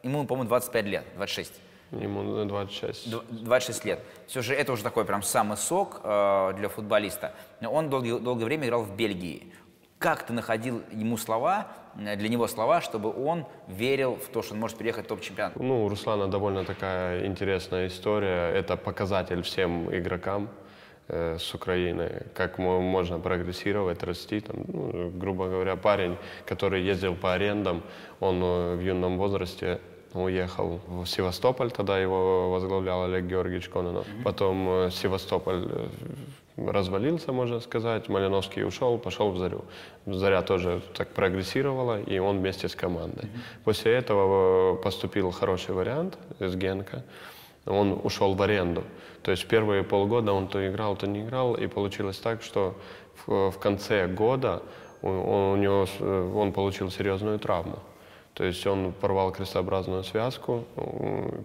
ему, 0.03 0.27
по-моему, 0.27 0.49
25 0.49 0.85
лет, 0.85 1.05
26. 1.17 1.53
Ему 1.93 2.45
26. 2.45 3.11
26 3.31 3.85
лет. 3.87 4.01
Все 4.27 4.43
же 4.43 4.55
это 4.55 4.73
уже 4.73 4.83
такой 4.83 5.07
прям 5.07 5.23
самый 5.23 5.57
сок 5.57 6.01
э, 6.05 6.53
для 6.59 6.69
футболиста. 6.69 7.33
Он 7.63 7.89
долгое, 7.89 8.19
долгое 8.19 8.45
время 8.45 8.67
играл 8.67 8.83
в 8.83 8.95
Бельгии. 8.95 9.51
Как 9.99 10.27
ты 10.27 10.35
находил 10.35 10.83
ему 10.93 11.17
слова, 11.17 11.69
э, 11.99 12.17
для 12.17 12.29
него 12.29 12.47
слова, 12.49 12.81
чтобы 12.83 13.11
он 13.11 13.47
верил 13.67 14.17
в 14.17 14.29
то, 14.29 14.43
что 14.43 14.55
он 14.55 14.61
может 14.61 14.77
переехать 14.77 15.07
в 15.07 15.09
топ-чемпионат? 15.09 15.57
Ну, 15.57 15.87
у 15.87 15.89
Руслана 15.89 16.29
довольно 16.29 16.65
такая 16.65 17.27
интересная 17.27 17.87
история. 17.87 18.51
Это 18.51 18.77
показатель 18.77 19.43
всем 19.43 19.89
игрокам 19.95 20.51
э, 21.09 21.39
с 21.39 21.55
Украины, 21.55 22.27
как 22.35 22.59
можно 22.59 23.19
прогрессировать, 23.19 24.03
расти. 24.03 24.41
Там, 24.41 24.65
ну, 24.69 25.11
грубо 25.15 25.49
говоря, 25.49 25.77
парень, 25.77 26.19
который 26.45 26.83
ездил 26.83 27.15
по 27.15 27.33
арендам, 27.33 27.83
он 28.21 28.43
э, 28.43 28.77
в 28.77 28.81
юном 28.81 29.17
возрасте 29.17 29.81
уехал 30.13 30.81
в 30.87 31.07
Севастополь, 31.07 31.71
тогда 31.71 31.99
его 31.99 32.51
возглавлял 32.51 33.05
Олег 33.05 33.25
Георгиевич 33.25 33.69
Кононов. 33.71 34.07
Mm-hmm. 34.07 34.23
Потом 34.25 34.69
э, 34.69 34.91
Севастополь 34.91 35.89
развалился, 36.57 37.33
можно 37.33 37.61
сказать. 37.61 38.09
Малиновский 38.09 38.65
ушел, 38.65 38.99
пошел 38.99 39.31
в 39.31 39.39
Зарю. 39.39 39.65
Заря 40.07 40.43
тоже 40.43 40.83
так 40.95 41.09
прогрессировала, 41.09 42.01
и 42.01 42.19
он 42.19 42.39
вместе 42.39 42.69
с 42.69 42.75
командой. 42.75 43.25
Mm-hmm. 43.25 43.65
После 43.65 43.93
этого 43.93 44.75
э, 44.75 44.83
поступил 44.83 45.31
хороший 45.31 45.75
вариант 45.75 46.19
из 46.41 46.57
Генка. 46.57 47.05
Он 47.67 48.01
ушел 48.03 48.35
в 48.35 48.43
аренду. 48.43 48.85
То 49.23 49.33
есть 49.33 49.47
первые 49.49 49.83
полгода 49.83 50.33
он 50.33 50.49
то 50.49 50.67
играл, 50.67 50.97
то 50.97 51.07
не 51.07 51.23
играл, 51.23 51.55
и 51.55 51.67
получилось 51.67 52.19
так, 52.19 52.43
что 52.43 52.75
в, 53.27 53.51
в 53.51 53.59
конце 53.59 54.07
года 54.07 54.63
у, 55.03 55.09
у 55.09 55.57
него, 55.57 55.87
э, 55.99 56.33
он 56.35 56.53
получил 56.53 56.91
серьезную 56.91 57.39
травму. 57.39 57.79
То 58.35 58.45
есть 58.45 58.67
он 58.67 58.93
порвал 58.93 59.33
крестообразную 59.33 60.05
связку, 60.05 60.65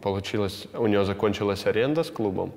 получилось, 0.01 0.68
у 0.74 0.88
него 0.88 1.06
закончилась 1.06 1.65
аренда 1.65 2.03
с 2.03 2.12
клубом, 2.12 2.51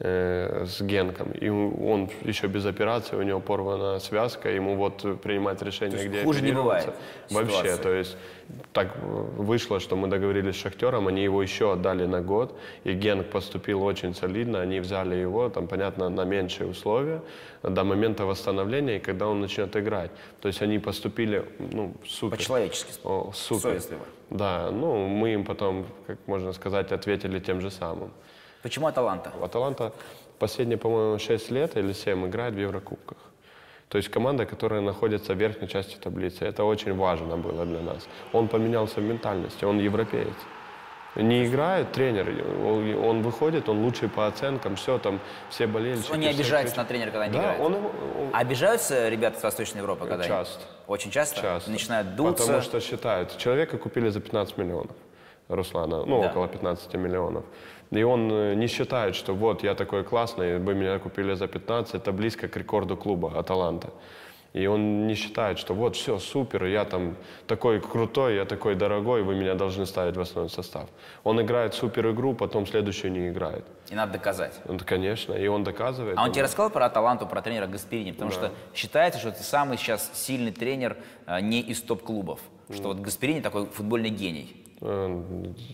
э, 0.00 0.64
с 0.66 0.80
Генком. 0.80 1.30
И 1.32 1.48
он 1.48 2.08
еще 2.22 2.46
без 2.48 2.66
операции, 2.66 3.16
у 3.16 3.22
него 3.22 3.40
порвана 3.40 3.98
связка, 4.00 4.50
ему 4.50 4.76
вот 4.76 5.20
принимать 5.20 5.62
решение, 5.62 6.08
где 6.08 6.24
хуже 6.24 6.42
не 6.42 6.52
бывает 6.52 6.92
Вообще, 7.30 7.56
ситуация. 7.56 7.76
то 7.76 7.92
есть 7.92 8.16
так 8.72 8.96
вышло, 9.02 9.78
что 9.78 9.96
мы 9.96 10.08
договорились 10.08 10.56
с 10.56 10.58
Шахтером, 10.58 11.06
они 11.06 11.22
его 11.22 11.42
еще 11.42 11.72
отдали 11.72 12.06
на 12.06 12.20
год, 12.20 12.58
и 12.84 12.92
Генк 12.92 13.26
поступил 13.26 13.82
очень 13.82 14.14
солидно, 14.14 14.60
они 14.60 14.80
взяли 14.80 15.14
его, 15.14 15.48
там, 15.48 15.66
понятно, 15.66 16.08
на 16.08 16.24
меньшие 16.24 16.68
условия 16.68 17.22
до 17.62 17.84
момента 17.84 18.24
восстановления, 18.24 18.96
и 18.96 19.00
когда 19.00 19.28
он 19.28 19.40
начнет 19.40 19.76
играть. 19.76 20.10
То 20.40 20.48
есть 20.48 20.62
они 20.62 20.78
поступили, 20.78 21.44
ну, 21.58 21.92
супер. 22.06 22.38
По-человечески. 22.38 22.92
Супер. 23.34 23.60
Совестливо. 23.60 24.02
Да, 24.30 24.70
ну, 24.70 25.06
мы 25.08 25.34
им 25.34 25.44
потом, 25.44 25.86
как 26.06 26.18
можно 26.26 26.52
сказать, 26.52 26.92
ответили 26.92 27.40
тем 27.40 27.60
же 27.60 27.70
самым. 27.70 28.10
Почему 28.62 28.86
Аталанта? 28.86 29.30
Аталанта 29.42 29.92
последние, 30.38 30.78
по-моему, 30.78 31.18
6 31.18 31.50
лет 31.50 31.76
или 31.76 31.92
7 31.92 32.26
играет 32.26 32.54
в 32.54 32.58
Еврокубках. 32.58 33.18
То 33.88 33.98
есть 33.98 34.08
команда, 34.10 34.46
которая 34.46 34.80
находится 34.80 35.34
в 35.34 35.36
верхней 35.38 35.66
части 35.68 35.96
таблицы. 35.96 36.44
Это 36.44 36.62
очень 36.64 36.94
важно 36.96 37.36
было 37.36 37.64
для 37.66 37.80
нас. 37.80 38.06
Он 38.32 38.46
поменялся 38.48 39.00
в 39.00 39.02
ментальности, 39.02 39.64
он 39.64 39.78
европеец. 39.80 40.34
Не 41.16 41.44
играет 41.44 41.90
тренер, 41.90 42.28
он, 43.04 43.22
выходит, 43.22 43.68
он 43.68 43.82
лучший 43.82 44.08
по 44.08 44.28
оценкам, 44.28 44.76
все 44.76 44.96
там, 44.98 45.18
все 45.48 45.66
болельщики. 45.66 46.12
Он 46.12 46.20
не 46.20 46.28
все 46.28 46.36
обижается 46.36 46.74
кричат. 46.74 46.76
на 46.76 46.84
тренера, 46.88 47.10
когда 47.10 47.26
не 47.26 47.32
Да, 47.32 47.38
играет? 47.40 47.60
он, 47.60 47.74
он- 47.74 48.30
Обижаются 48.32 49.08
ребята 49.08 49.40
с 49.40 49.42
Восточной 49.42 49.78
Европы, 49.78 50.06
когда 50.06 50.22
они- 50.22 50.28
Часто. 50.28 50.62
Очень 50.86 51.10
часто? 51.10 51.40
Часто. 51.40 51.68
Начинают 51.72 52.14
дуться. 52.14 52.44
Потому 52.44 52.62
что 52.62 52.80
считают, 52.80 53.36
человека 53.38 53.76
купили 53.76 54.08
за 54.08 54.20
15 54.20 54.56
миллионов, 54.56 54.94
Руслана, 55.50 56.04
ну, 56.06 56.20
Да. 56.22 56.30
около 56.30 56.48
15 56.48 56.94
миллионов. 56.94 57.44
И 57.90 58.02
он 58.04 58.30
э, 58.32 58.54
не 58.54 58.68
считает, 58.68 59.14
что 59.16 59.34
вот 59.34 59.62
я 59.64 59.74
такой 59.74 60.04
классный, 60.04 60.58
вы 60.58 60.74
меня 60.74 60.98
купили 60.98 61.34
за 61.34 61.46
15, 61.48 61.94
это 61.96 62.12
близко 62.12 62.46
к 62.48 62.56
рекорду 62.56 62.96
клуба 62.96 63.38
Аталанта. 63.38 63.90
И 64.52 64.66
он 64.66 65.06
не 65.06 65.14
считает, 65.14 65.58
что 65.58 65.74
вот 65.74 65.94
все, 65.94 66.18
супер, 66.18 66.64
я 66.64 66.84
там 66.84 67.14
такой 67.46 67.80
крутой, 67.80 68.34
я 68.34 68.44
такой 68.44 68.74
дорогой, 68.74 69.22
вы 69.22 69.36
меня 69.36 69.54
должны 69.54 69.86
ставить 69.86 70.16
в 70.16 70.20
основной 70.20 70.50
состав. 70.50 70.88
Он 71.22 71.40
играет 71.40 71.74
супер 71.74 72.10
игру, 72.10 72.34
потом 72.34 72.66
следующую 72.66 73.12
не 73.12 73.28
играет. 73.28 73.64
И 73.92 73.94
надо 73.94 74.12
доказать. 74.14 74.60
Ну, 74.66 74.76
конечно, 74.84 75.34
и 75.34 75.46
он 75.46 75.62
доказывает. 75.62 76.18
А 76.18 76.22
он 76.22 76.28
Он- 76.28 76.32
тебе 76.32 76.42
рассказал 76.44 76.70
про 76.70 76.86
Аталанту, 76.86 77.26
про 77.26 77.42
тренера 77.42 77.66
Гасперини? 77.68 78.10
Потому 78.10 78.32
что 78.32 78.50
считается, 78.74 79.20
что 79.20 79.28
это 79.28 79.42
самый 79.44 79.78
сейчас 79.78 80.10
сильный 80.14 80.50
тренер 80.52 80.96
а, 81.26 81.40
не 81.40 81.60
из 81.60 81.80
топ-клубов. 81.82 82.40
Что 82.74 82.88
вот 82.88 82.98
Гасперини 82.98 83.40
такой 83.40 83.66
футбольный 83.66 84.10
гений. 84.10 84.56
Э, 84.80 85.22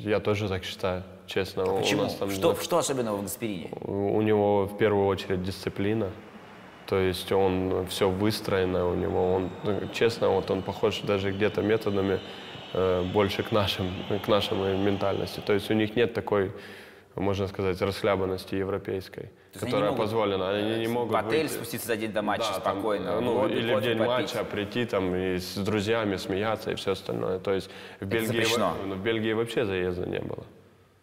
Я 0.00 0.20
тоже 0.20 0.48
так 0.48 0.64
считаю, 0.64 1.02
честно. 1.26 1.64
У 1.72 1.78
Почему? 1.78 2.02
нас 2.02 2.14
там 2.14 2.30
Что, 2.30 2.54
что 2.56 2.78
особенного 2.78 3.16
в 3.16 3.22
Гасперини? 3.22 3.70
У 3.82 4.20
него 4.22 4.66
в 4.66 4.76
первую 4.76 5.06
очередь 5.06 5.42
дисциплина. 5.42 6.10
То 6.86 6.98
есть 6.98 7.32
он 7.32 7.86
все 7.88 8.08
выстроено 8.08 8.88
у 8.88 8.94
него. 8.94 9.34
Он, 9.34 9.50
ну, 9.64 9.80
честно, 9.92 10.28
вот 10.28 10.50
он 10.50 10.62
похож 10.62 11.00
даже 11.00 11.32
где-то 11.32 11.60
методами 11.62 12.20
э, 12.74 13.02
больше 13.12 13.42
к 13.42 13.50
нашим, 13.52 13.86
к 14.24 14.28
нашей 14.28 14.56
ментальности. 14.78 15.40
То 15.44 15.52
есть 15.52 15.70
у 15.70 15.74
них 15.74 15.96
нет 15.96 16.14
такой, 16.14 16.52
можно 17.16 17.48
сказать, 17.48 17.80
расхлябанности 17.82 18.54
европейской, 18.54 19.30
есть 19.56 19.62
они 19.62 19.72
которая 19.72 19.90
могут, 19.90 20.04
позволена. 20.04 20.50
Они 20.50 20.78
не 20.78 20.88
могут 20.88 21.12
в 21.12 21.16
отель 21.16 21.40
выйти. 21.42 21.52
спуститься 21.52 21.86
за 21.88 21.96
день 21.96 22.12
до 22.12 22.22
матча 22.22 22.44
Да, 22.54 22.60
там, 22.60 22.74
спокойно. 22.74 23.20
ну, 23.20 23.34
лобби 23.34 23.52
или 23.54 23.74
в 23.74 23.80
день 23.82 23.98
попить. 23.98 24.06
матча 24.08 24.44
прийти 24.44 24.84
там 24.86 25.14
и 25.14 25.38
с 25.38 25.54
друзьями 25.56 26.16
смеяться 26.16 26.70
и 26.70 26.74
все 26.74 26.92
остальное. 26.92 27.38
То 27.38 27.52
есть 27.52 27.70
в 28.00 28.04
Бельгии, 28.06 28.44
во- 28.58 28.74
ну, 28.86 28.94
в 28.94 29.02
Бельгии 29.02 29.32
вообще 29.32 29.64
заезда 29.64 30.06
не 30.06 30.20
было. 30.20 30.44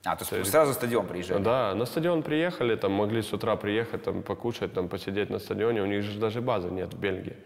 А, 0.05 0.15
то 0.17 0.35
есть 0.35 0.51
сразу 0.51 0.71
в 0.71 0.75
стадион 0.75 1.07
приезжали? 1.07 1.41
Да, 1.41 1.73
на 1.75 1.85
стадион 1.85 2.23
приехали, 2.23 2.75
там 2.75 2.91
могли 2.91 3.21
с 3.21 3.31
утра 3.31 3.55
приехать, 3.55 4.03
там 4.03 4.21
покушать, 4.21 4.73
там 4.73 4.89
посидеть 4.89 5.29
на 5.29 5.39
стадионе. 5.39 5.81
У 5.81 5.85
них 5.85 6.03
же 6.03 6.19
даже 6.19 6.41
базы 6.41 6.69
нет 6.69 6.93
в 6.93 6.99
Бельгии. 6.99 7.37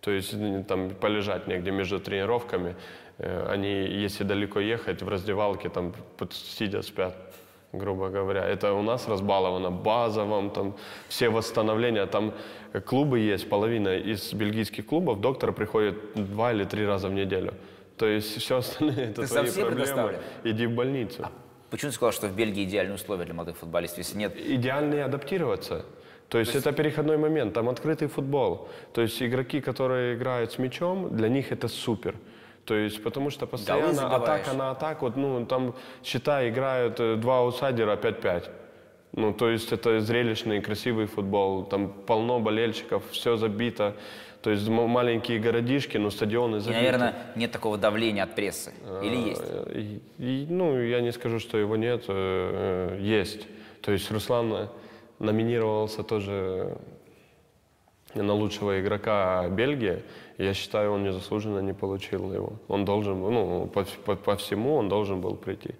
То 0.00 0.10
есть 0.10 0.32
там 0.68 0.90
полежать 0.90 1.46
негде 1.48 1.70
между 1.70 1.98
тренировками. 2.00 2.76
Э, 3.18 3.46
Они, 3.50 3.68
если 4.04 4.24
далеко 4.24 4.60
ехать, 4.60 5.02
в 5.02 5.08
раздевалке 5.08 5.68
там 5.68 5.92
сидя 6.30 6.80
спят, 6.82 7.14
грубо 7.72 8.08
говоря. 8.08 8.44
Это 8.44 8.72
у 8.72 8.82
нас 8.82 9.08
разбаловано 9.08 9.70
база 9.70 10.24
вам, 10.24 10.50
там 10.50 10.74
все 11.08 11.28
восстановления. 11.28 12.06
Там 12.06 12.32
клубы 12.84 13.18
есть, 13.18 13.48
половина 13.48 13.96
из 13.96 14.32
бельгийских 14.32 14.86
клубов, 14.86 15.20
доктор 15.20 15.52
приходит 15.52 15.96
два 16.14 16.52
или 16.52 16.64
три 16.64 16.86
раза 16.86 17.08
в 17.08 17.12
неделю. 17.12 17.54
То 17.96 18.06
есть 18.06 18.38
все 18.38 18.58
остальное 18.58 19.10
это 19.10 19.22
Ты 19.22 19.28
твои 19.28 19.50
проблемы. 19.50 20.18
Иди 20.44 20.66
в 20.66 20.74
больницу. 20.74 21.28
Почему 21.70 21.90
ты 21.90 21.96
сказал, 21.96 22.12
что 22.12 22.28
в 22.28 22.34
Бельгии 22.34 22.64
идеальные 22.64 22.94
условия 22.94 23.24
для 23.24 23.34
молодых 23.34 23.56
футболистов? 23.58 23.98
Если 23.98 24.16
нет, 24.16 24.36
идеальнее 24.38 25.04
адаптироваться. 25.04 25.84
То 26.28 26.38
есть, 26.38 26.54
это 26.54 26.72
переходной 26.72 27.16
момент, 27.16 27.54
там 27.54 27.68
открытый 27.68 28.08
футбол. 28.08 28.68
То 28.92 29.00
есть 29.02 29.22
игроки, 29.22 29.60
которые 29.60 30.14
играют 30.14 30.52
с 30.52 30.58
мячом, 30.58 31.16
для 31.16 31.28
них 31.28 31.52
это 31.52 31.68
супер. 31.68 32.14
То 32.68 32.74
есть, 32.74 33.02
потому 33.02 33.30
что 33.30 33.46
постоянно 33.46 33.94
забиваешь. 33.94 34.22
атака 34.22 34.52
на 34.56 34.70
атаку, 34.70 35.06
вот, 35.06 35.16
ну, 35.16 35.46
там, 35.46 35.74
считай, 36.04 36.50
играют 36.50 37.00
э, 37.00 37.16
два 37.16 37.38
аутсайдера 37.38 37.96
5-5. 37.96 38.50
Ну, 39.12 39.32
то 39.32 39.48
есть 39.48 39.72
это 39.72 40.00
зрелищный, 40.00 40.60
красивый 40.60 41.06
футбол, 41.06 41.64
там 41.64 41.88
полно 41.88 42.40
болельщиков, 42.40 43.02
все 43.10 43.36
забито. 43.36 43.94
То 44.42 44.50
есть 44.50 44.68
маленькие 44.68 45.38
городишки, 45.40 45.96
но 45.98 46.10
стадионы 46.10 46.56
и, 46.56 46.60
забиты. 46.60 46.80
наверное, 46.82 47.14
нет 47.36 47.50
такого 47.52 47.78
давления 47.78 48.22
от 48.24 48.34
прессы. 48.34 48.72
Или 49.02 49.16
есть? 49.30 49.42
И- 49.74 50.00
и, 50.18 50.46
ну, 50.50 50.78
я 50.78 51.00
не 51.00 51.12
скажу, 51.12 51.38
что 51.38 51.56
его 51.56 51.76
нет, 51.76 52.04
э, 52.08 52.96
э, 52.98 53.00
есть. 53.00 53.46
То 53.80 53.92
есть 53.92 54.10
Руслан 54.12 54.68
номинировался 55.18 56.02
тоже 56.02 56.76
на 58.14 58.32
лучшего 58.34 58.80
игрока 58.80 59.48
Бельгии. 59.48 60.02
Я 60.38 60.54
считаю, 60.54 60.92
он 60.92 61.02
незаслуженно 61.04 61.60
не 61.60 61.72
получил 61.72 62.32
его. 62.32 62.52
Он 62.68 62.84
должен 62.84 63.18
ну, 63.20 63.66
по, 63.66 63.84
по- 64.04 64.16
по 64.16 64.36
всему 64.36 64.76
он 64.76 64.88
должен 64.88 65.20
был 65.20 65.34
прийти. 65.36 65.70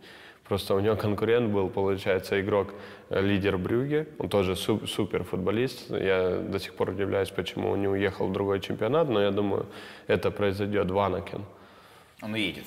Просто 0.49 0.75
у 0.75 0.81
него 0.81 0.97
конкурент 0.97 1.51
был, 1.53 1.69
получается, 1.69 2.41
игрок, 2.41 2.69
э, 3.11 3.21
лидер 3.21 3.59
Брюге. 3.59 4.07
Он 4.19 4.29
тоже 4.29 4.57
су- 4.57 4.87
супер 4.87 5.23
футболист. 5.25 5.91
Я 5.91 6.39
до 6.39 6.59
сих 6.59 6.75
пор 6.75 6.91
удивляюсь, 6.91 7.31
почему 7.31 7.71
он 7.71 7.81
не 7.83 7.89
уехал 7.89 8.29
в 8.29 8.33
другой 8.33 8.61
чемпионат, 8.61 9.09
но 9.09 9.21
я 9.21 9.31
думаю, 9.31 9.67
это 10.07 10.31
произойдет 10.31 10.91
Ванакен. 10.91 11.45
Он 12.23 12.33
уедет. 12.33 12.65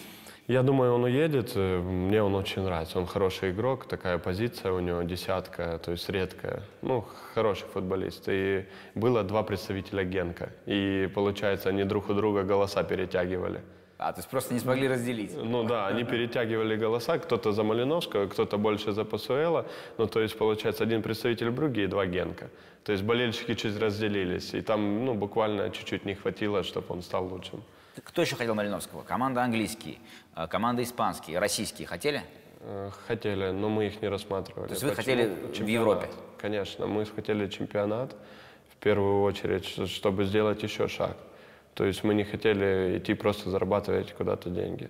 Я 0.48 0.64
думаю, 0.64 0.94
он 0.94 1.04
уедет. 1.04 1.54
Э, 1.56 1.80
Мне 1.80 2.22
он 2.24 2.36
очень 2.36 2.64
нравится. 2.64 3.00
Он 3.00 3.06
хороший 3.06 3.52
игрок, 3.52 3.86
такая 3.86 4.18
позиция 4.18 4.72
у 4.72 4.80
него 4.80 5.04
десятка, 5.04 5.80
то 5.84 5.92
есть 5.92 6.10
редкая. 6.10 6.64
Ну, 6.82 7.06
хороший 7.34 7.68
футболист. 7.68 8.24
И 8.28 8.66
было 8.96 9.24
два 9.24 9.44
представителя 9.44 10.04
Генка. 10.04 10.50
И, 10.66 11.10
получается, 11.14 11.70
они 11.70 11.84
друг 11.84 12.10
у 12.10 12.14
друга 12.14 12.44
голоса 12.44 12.84
перетягивали. 12.84 13.62
А, 13.98 14.14
то 14.14 14.20
есть 14.20 14.30
просто 14.30 14.54
не 14.56 14.60
смогли 14.60 14.88
разделить. 14.88 15.32
Ну 15.38 15.64
да, 15.64 15.86
они 15.86 16.04
перетягивали 16.04 16.76
голоса, 16.76 17.20
кто-то 17.20 17.52
за 17.52 17.62
Малиновского, 17.64 18.26
кто-то 18.26 18.58
больше 18.58 18.94
за 18.94 19.06
Пасуэла. 19.06 19.68
Ну, 20.00 20.08
то 20.08 20.22
есть, 20.22 20.36
получается, 20.38 20.84
один 20.84 21.04
представитель 21.04 21.52
Бруги 21.52 21.84
и 21.84 21.88
два 21.88 22.08
Генка. 22.08 22.50
То 22.84 22.94
есть 22.94 23.04
болельщики 23.04 23.54
чуть 23.54 23.80
разделились. 23.80 24.56
И 24.56 24.62
там, 24.62 25.06
ну, 25.06 25.14
буквально 25.14 25.70
чуть-чуть 25.70 26.04
не 26.06 26.16
хватило, 26.16 26.64
чтобы 26.64 26.88
он 26.90 27.04
стал 27.04 27.28
лучшим. 27.28 27.62
Кто 28.04 28.22
еще 28.22 28.36
хотел 28.36 28.56
Малиновского? 28.56 29.04
Команда 29.04 29.44
английские, 29.44 29.98
а, 30.34 30.48
команда 30.48 30.82
испанские, 30.84 31.40
российские 31.40 31.88
хотели? 31.88 32.24
Э, 32.62 32.90
Хотели, 33.08 33.52
но 33.52 33.70
мы 33.70 33.88
их 33.88 34.02
не 34.02 34.08
рассматривали. 34.08 34.68
То 34.68 34.74
есть 34.74 34.84
вы 34.84 34.90
Почему? 34.92 35.04
хотели 35.04 35.28
в 35.30 35.54
Чемпионат. 35.54 35.70
Европе? 35.70 36.08
Конечно, 36.40 36.88
мы 36.88 37.06
хотели 37.06 37.48
чемпионат 37.48 38.16
в 38.70 38.76
первую 38.78 39.24
очередь, 39.24 39.66
чтобы 39.90 40.26
сделать 40.26 40.64
еще 40.64 40.88
шаг. 40.88 41.18
То 41.74 41.86
есть 41.86 42.04
мы 42.04 42.14
не 42.14 42.24
хотели 42.24 42.98
идти 42.98 43.14
просто 43.14 43.50
зарабатывать 43.50 44.14
куда-то 44.14 44.50
деньги. 44.50 44.90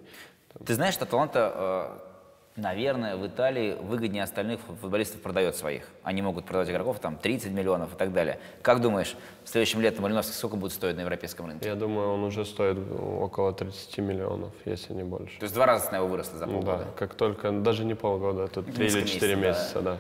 Ты 0.66 0.74
знаешь, 0.76 0.94
что 0.94 1.06
Аталанта, 1.06 1.54
э, 1.56 2.11
наверное, 2.56 3.16
в 3.16 3.26
Италии 3.26 3.78
выгоднее 3.82 4.24
остальных 4.24 4.60
фу- 4.62 4.76
футболистов 4.76 5.22
продает 5.22 5.56
своих. 5.56 5.88
Они 6.04 6.22
могут 6.22 6.46
продавать 6.46 6.70
игроков 6.70 7.00
там 7.00 7.16
30 7.16 7.52
миллионов 7.52 7.94
и 7.94 7.98
так 7.98 8.12
далее. 8.14 8.40
Как 8.62 8.82
думаешь, 8.82 9.16
следующим 9.46 9.82
летом 9.82 10.04
Малиновский 10.04 10.34
сколько 10.36 10.56
будет 10.58 10.74
стоить 10.74 10.96
на 10.96 11.02
европейском 11.02 11.48
рынке? 11.48 11.68
Я 11.68 11.76
думаю, 11.76 12.14
он 12.14 12.24
уже 12.24 12.46
стоит 12.46 12.78
около 13.00 13.54
30 13.54 13.98
миллионов, 14.00 14.52
если 14.66 14.94
не 14.94 15.04
больше. 15.04 15.38
То 15.40 15.44
есть 15.44 15.54
в 15.54 15.56
два 15.56 15.66
раза 15.66 15.86
цена 15.88 15.98
его 16.00 16.08
выросла 16.08 16.38
за 16.38 16.48
полгода. 16.48 16.86
да, 16.86 16.92
как 16.98 17.14
только, 17.16 17.52
даже 17.52 17.86
не 17.86 17.94
полгода, 17.96 18.48
тут 18.48 18.66
3 18.66 18.74
или 18.76 18.84
Несколько 18.84 19.08
4 19.08 19.36
месяцев, 19.36 19.76
месяца, 19.76 19.82
да. 19.82 19.98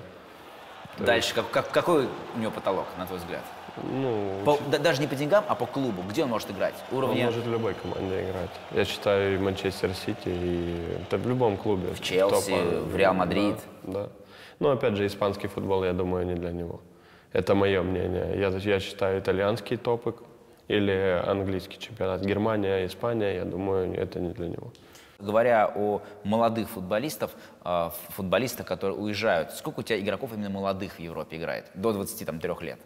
Дальше, 1.05 1.33
как, 1.33 1.49
как- 1.51 1.71
какой 1.71 2.07
у 2.35 2.39
него 2.39 2.51
потолок, 2.51 2.85
на 2.97 3.05
твой 3.07 3.17
взгляд? 3.19 3.41
Ну, 3.77 4.43
По- 4.45 4.57
да- 4.69 4.79
даже 4.79 5.01
не 5.01 5.07
по 5.07 5.15
деньгам, 5.15 5.43
а 5.47 5.55
по 5.55 5.65
клубу. 5.65 6.01
Где 6.09 6.23
он 6.23 6.29
может 6.29 6.51
играть? 6.51 6.73
он 6.91 6.97
Уровня 6.97 7.25
может 7.25 7.45
в 7.45 7.51
любой 7.51 7.73
команде 7.73 8.23
играть. 8.23 8.49
Я 8.71 8.85
считаю, 8.85 9.35
и 9.35 9.37
Манчестер 9.37 9.93
Сити, 9.93 10.27
и 10.27 10.97
это 11.01 11.17
в 11.17 11.27
любом 11.27 11.57
клубе. 11.57 11.93
В 11.93 12.01
Челси, 12.01 12.53
в 12.85 12.95
Реал 12.95 13.13
Мадрид. 13.13 13.55
Да. 13.83 14.09
Ну, 14.59 14.69
опять 14.69 14.95
же, 14.95 15.05
испанский 15.05 15.47
футбол, 15.47 15.83
я 15.83 15.93
думаю, 15.93 16.25
не 16.25 16.35
для 16.35 16.51
него. 16.51 16.81
Это 17.33 17.55
мое 17.55 17.81
мнение. 17.81 18.37
Я, 18.37 18.49
я 18.49 18.79
считаю, 18.79 19.19
итальянский 19.19 19.77
топик 19.77 20.17
или 20.67 21.21
английский 21.25 21.79
чемпионат. 21.79 22.21
Германия, 22.21 22.85
Испания, 22.85 23.35
я 23.35 23.45
думаю, 23.45 23.93
это 23.93 24.19
не 24.19 24.33
для 24.33 24.47
него. 24.49 24.71
Говоря 25.19 25.71
о 25.75 26.01
молодых 26.23 26.69
футболистов, 26.69 27.31
э, 27.63 27.89
футболистах, 28.09 28.65
которые 28.65 28.97
уезжают, 28.97 29.51
сколько 29.51 29.81
у 29.81 29.83
тебя 29.83 29.99
игроков 29.99 30.31
именно 30.33 30.49
молодых 30.49 30.93
в 30.93 30.99
Европе 30.99 31.37
играет? 31.37 31.65
До 31.75 31.93
23 31.93 32.61
лет? 32.61 32.79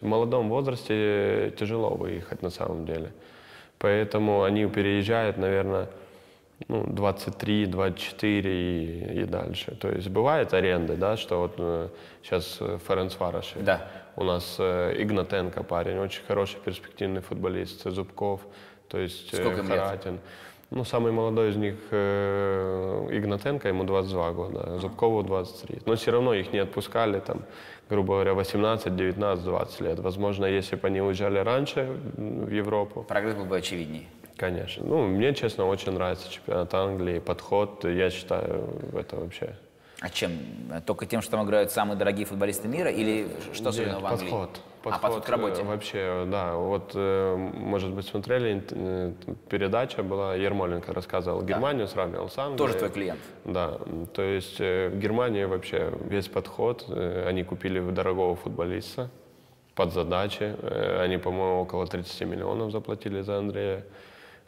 В 0.00 0.06
молодом 0.06 0.48
возрасте 0.48 1.52
тяжело 1.58 1.90
выехать 1.90 2.42
на 2.42 2.50
самом 2.50 2.86
деле. 2.86 3.12
Поэтому 3.78 4.42
они 4.42 4.66
переезжают, 4.66 5.36
наверное, 5.36 5.88
ну, 6.68 6.84
23, 6.86 7.66
24 7.66 8.50
и, 8.50 9.22
и 9.22 9.24
дальше. 9.24 9.76
То 9.80 9.88
есть 9.88 10.08
бывает 10.08 10.52
аренда, 10.54 10.96
да, 10.96 11.16
что 11.16 11.40
вот 11.40 11.54
э, 11.58 11.88
сейчас 12.22 12.58
э, 12.60 12.78
Ференц 12.86 13.18
Вараши. 13.18 13.58
Да. 13.60 13.88
У 14.16 14.24
нас 14.24 14.56
э, 14.58 14.94
Игнатенко 14.98 15.62
парень, 15.62 15.98
очень 15.98 16.22
хороший 16.26 16.58
перспективный 16.60 17.22
футболист, 17.22 17.90
Зубков, 17.90 18.40
то 18.88 18.98
есть 18.98 19.32
э, 19.32 19.36
Сколько 19.36 19.60
им 19.60 19.68
лет? 19.68 19.78
Харатин. 19.78 20.20
Ну, 20.70 20.84
самый 20.84 21.10
молодой 21.10 21.50
из 21.50 21.56
них 21.56 21.74
э, 21.90 23.08
Игнатенко, 23.10 23.68
ему 23.68 23.84
22 23.84 24.32
года, 24.32 24.78
Зубкову 24.78 25.22
23. 25.22 25.82
Но 25.86 25.96
все 25.96 26.12
равно 26.12 26.34
их 26.34 26.52
не 26.52 26.58
отпускали, 26.58 27.18
там, 27.20 27.42
грубо 27.90 28.14
говоря, 28.14 28.34
18, 28.34 28.94
19, 28.94 29.44
20 29.44 29.80
лет. 29.80 29.98
Возможно, 29.98 30.46
если 30.46 30.76
бы 30.76 30.86
они 30.86 31.02
уезжали 31.02 31.38
раньше 31.38 31.98
в 32.16 32.48
Европу, 32.48 33.02
Прогресс 33.02 33.34
был 33.34 33.44
бы 33.44 33.56
очевиднее. 33.56 34.04
Конечно. 34.36 34.86
Ну, 34.86 35.06
мне, 35.06 35.34
честно, 35.34 35.66
очень 35.66 35.92
нравится 35.92 36.30
чемпионат 36.30 36.72
Англии, 36.72 37.18
подход. 37.18 37.84
Я 37.84 38.08
считаю, 38.08 38.70
это 38.94 39.16
вообще... 39.16 39.54
А 40.00 40.08
чем? 40.08 40.32
Только 40.86 41.04
тем, 41.04 41.20
что 41.20 41.32
там 41.32 41.44
играют 41.44 41.72
самые 41.72 41.98
дорогие 41.98 42.24
футболисты 42.24 42.66
мира 42.68 42.90
или 42.90 43.28
что 43.52 43.68
особенно 43.68 43.94
Нет, 43.94 44.02
в 44.02 44.06
Англии? 44.06 44.30
подход. 44.30 44.60
А 44.84 44.98
подход 44.98 45.24
к 45.24 45.28
работе? 45.28 45.62
э, 45.62 45.64
Вообще, 45.64 46.24
да. 46.26 46.54
Вот, 46.54 46.92
э, 46.94 47.36
может 47.36 47.90
быть, 47.90 48.06
смотрели, 48.06 48.62
э, 48.70 49.12
передача 49.48 50.02
была, 50.02 50.34
Ермоленко 50.34 50.92
рассказывал, 50.92 51.42
Германию 51.42 51.86
сравнивал 51.88 52.28
с 52.28 52.38
Англией. 52.38 52.58
Тоже 52.58 52.74
твой 52.74 52.90
клиент. 52.90 53.20
Да, 53.44 53.78
то 54.14 54.22
есть 54.22 54.58
в 54.58 54.98
Германии 54.98 55.44
вообще 55.44 55.92
весь 56.08 56.28
подход, 56.28 56.86
они 56.88 57.44
купили 57.44 57.80
дорогого 57.90 58.36
футболиста 58.36 59.10
под 59.74 59.92
задачи, 59.92 60.56
они, 61.00 61.18
по-моему, 61.18 61.60
около 61.62 61.86
30 61.86 62.22
миллионов 62.28 62.72
заплатили 62.72 63.20
за 63.20 63.38
Андрея, 63.38 63.84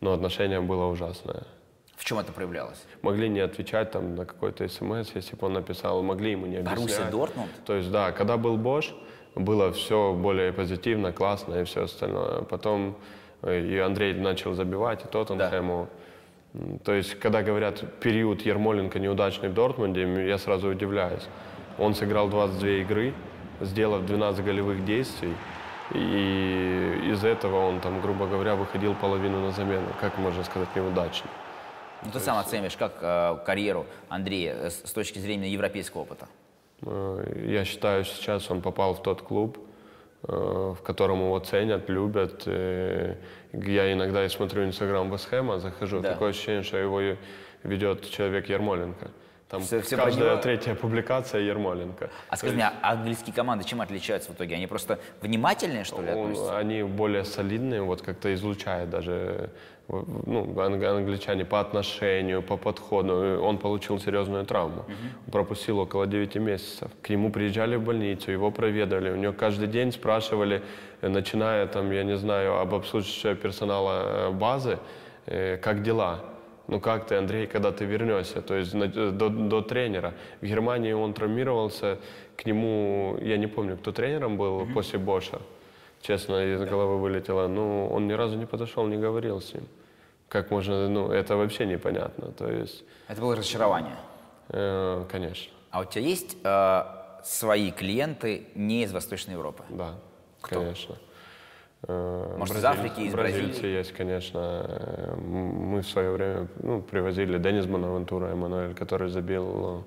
но 0.01 0.13
отношение 0.13 0.61
было 0.61 0.87
ужасное. 0.87 1.45
В 1.97 2.05
чем 2.05 2.19
это 2.19 2.33
проявлялось? 2.33 2.83
Могли 3.03 3.29
не 3.29 3.39
отвечать 3.39 3.93
там 3.93 4.17
на 4.17 4.25
какой-то 4.27 4.67
смс, 4.67 5.11
если 5.15 5.37
бы 5.37 5.47
он 5.47 5.53
написал, 5.53 6.03
могли 6.03 6.33
ему 6.33 6.47
не 6.47 6.57
объяснять. 6.57 6.79
Боруссия 6.79 7.11
Дортмунд? 7.11 7.51
То 7.65 7.75
есть, 7.75 7.93
да, 7.93 8.11
когда 8.11 8.37
был 8.37 8.57
Бош, 8.57 8.93
было 9.35 9.73
все 9.73 10.13
более 10.13 10.53
позитивно, 10.53 11.13
классно 11.13 11.61
и 11.61 11.65
все 11.65 11.85
остальное. 11.85 12.43
Потом 12.43 12.97
э, 13.43 13.61
и 13.61 13.79
Андрей 13.79 14.15
начал 14.15 14.55
забивать, 14.55 15.05
и 15.05 15.09
Тоттенхэму. 15.09 15.89
М, 16.55 16.79
То 16.85 16.93
есть, 16.93 17.15
когда 17.19 17.43
говорят, 17.43 17.83
период 18.01 18.43
Ермоленко 18.43 18.99
неудачный 18.99 19.49
в 19.49 19.55
Дортмунде, 19.55 20.27
я 20.29 20.39
сразу 20.39 20.69
удивляюсь. 20.69 21.27
Он 21.79 21.95
сыграл 21.95 22.29
22 22.29 22.69
игры, 22.83 23.15
сделав 23.61 24.05
12 24.05 24.45
голевых 24.45 24.85
действий, 24.85 25.35
и 25.95 27.11
из 27.13 27.25
этого 27.25 27.67
он, 27.69 27.81
там, 27.81 28.01
грубо 28.01 28.27
говоря, 28.27 28.55
выходил 28.55 28.95
половину 28.95 29.41
на 29.41 29.51
замену. 29.53 29.87
Как 30.01 30.19
можно 30.19 30.45
сказать, 30.45 30.69
неудачно. 30.77 31.29
Ну, 32.05 32.11
ты 32.11 32.19
сам 32.21 32.39
оцениваешь, 32.39 32.77
как 32.77 32.93
э, 33.01 33.37
карьеру 33.47 33.87
Андрея 34.09 34.55
э, 34.55 34.71
с 34.71 34.83
с 34.89 34.93
точки 34.93 35.19
зрения 35.19 35.49
европейского 35.49 36.03
опыта? 36.03 36.27
Э, 36.87 37.45
Я 37.47 37.65
считаю, 37.65 38.05
сейчас 38.05 38.51
он 38.51 38.61
попал 38.63 38.95
в 38.95 39.03
тот 39.03 39.23
клуб, 39.23 39.59
э, 40.29 40.75
в 40.79 40.83
котором 40.83 41.21
его 41.21 41.39
ценят, 41.41 41.89
любят. 41.89 42.43
Э, 42.47 43.17
Я 43.53 43.93
иногда 43.93 44.25
и 44.25 44.29
смотрю 44.29 44.65
Инстаграм 44.65 45.11
Вестхэма, 45.11 45.59
захожу, 45.59 46.01
Да. 46.01 46.13
такое 46.13 46.31
ощущение, 46.31 46.63
что 46.63 46.79
его 46.79 47.01
ведет 47.65 48.09
человек 48.11 48.49
Ермоленко. 48.49 49.11
Там 49.49 49.61
всё 49.61 49.83
про 49.83 50.05
каждая 50.05 50.31
него? 50.31 50.43
третья 50.43 50.75
публикация 50.75 51.43
Ермоленко. 51.43 52.09
А 52.31 52.37
скажи 52.37 52.55
мне, 52.55 52.71
а 52.81 52.93
английские 52.93 53.35
команды 53.35 53.65
чем 53.65 53.83
отличаются 53.83 54.33
в 54.33 54.35
итоге? 54.35 54.55
Они 54.57 54.67
просто 54.67 54.99
внимательнее, 55.21 55.85
что 55.85 56.01
ли, 56.01 56.11
Он- 56.11 56.19
относятся? 56.31 56.57
они 56.59 56.83
более 56.83 57.25
солидные, 57.25 57.83
вот 57.83 58.01
как-то 58.01 58.33
излучает 58.33 58.89
даже 58.89 59.51
ну, 60.27 60.61
ан- 60.61 60.85
англичане 60.85 61.45
по 61.45 61.61
отношению, 61.61 62.43
по 62.43 62.57
подходу. 62.57 63.43
Он 63.43 63.59
получил 63.59 63.99
серьезную 63.99 64.45
травму. 64.45 64.85
Он 65.27 65.33
пропустил 65.33 65.79
около 65.79 66.07
9 66.07 66.37
месяцев. 66.37 66.91
К 67.03 67.11
нему 67.11 67.31
приезжали 67.31 67.77
в 67.77 67.83
больницу, 67.83 68.33
его 68.33 68.51
проведали. 68.51 69.11
У 69.11 69.17
него 69.17 69.33
каждый 69.33 69.69
день 69.69 69.93
спрашивали, 69.93 70.63
э, 71.03 71.09
начиная 71.09 71.67
там, 71.67 71.93
я 71.93 72.05
не 72.05 72.17
знаю, 72.17 72.59
об 72.59 72.75
обслуживающего 72.75 73.35
персонала 73.35 74.03
э, 74.05 74.31
базы, 74.31 74.79
э, 75.27 75.59
как 75.59 75.83
дела. 75.83 76.21
Ну 76.69 76.81
как 76.81 77.07
ты, 77.07 77.17
Андрей, 77.17 77.47
когда 77.47 77.71
ты 77.71 77.85
вернешься? 77.85 78.41
То 78.41 78.55
есть 78.55 78.73
до, 78.73 79.29
до 79.29 79.61
тренера. 79.63 80.15
В 80.41 80.47
Германии 80.47 80.93
он 80.93 81.13
травмировался, 81.13 81.99
к 82.37 82.47
нему, 82.47 83.19
я 83.21 83.37
не 83.37 83.47
помню, 83.47 83.77
кто 83.77 83.93
тренером 83.93 84.37
был 84.37 84.67
после 84.75 84.99
Боша. 84.99 85.39
Честно, 86.01 86.55
из 86.55 86.61
головы 86.63 86.99
вылетело. 86.99 87.47
Ну, 87.49 87.89
он 87.93 88.09
ни 88.09 88.13
разу 88.13 88.37
не 88.39 88.47
подошел, 88.47 88.87
не 88.87 88.97
говорил 88.97 89.41
с 89.41 89.55
ним. 89.55 89.65
Как 90.33 90.51
можно, 90.51 90.89
ну, 90.89 91.11
это 91.13 91.37
вообще 91.37 91.67
непонятно. 91.67 92.33
То 92.33 92.51
есть, 92.51 92.85
Это 93.07 93.21
было 93.21 93.37
разочарование. 93.37 93.97
э, 94.49 95.05
конечно, 95.13 95.53
А 95.71 95.81
у 95.81 95.85
тебя 95.85 96.01
есть 96.07 96.39
э, 96.43 96.83
свои 97.23 97.71
клиенты 97.71 98.47
не 98.55 98.83
из 98.85 98.93
Восточной 98.95 99.33
Европы? 99.35 99.63
да, 99.69 99.91
конечно. 100.41 100.95
Э, 101.87 102.35
Может, 102.39 102.57
из 102.57 102.63
бразиль- 102.63 102.79
Африки, 102.81 103.01
из 103.09 103.13
Бразильцы 103.13 103.51
Бразилии? 103.61 103.77
есть, 103.77 103.93
конечно. 103.93 104.39
Э, 104.67 105.15
Мы 105.17 105.83
в 105.83 105.87
свое 105.87 106.11
время 106.13 106.49
ну, 106.63 106.81
привозили 106.81 107.37
Денис 107.39 107.67
Бонавентура, 107.67 108.29
Эммануэль, 108.29 108.75
который 108.75 109.09
забил 109.11 109.85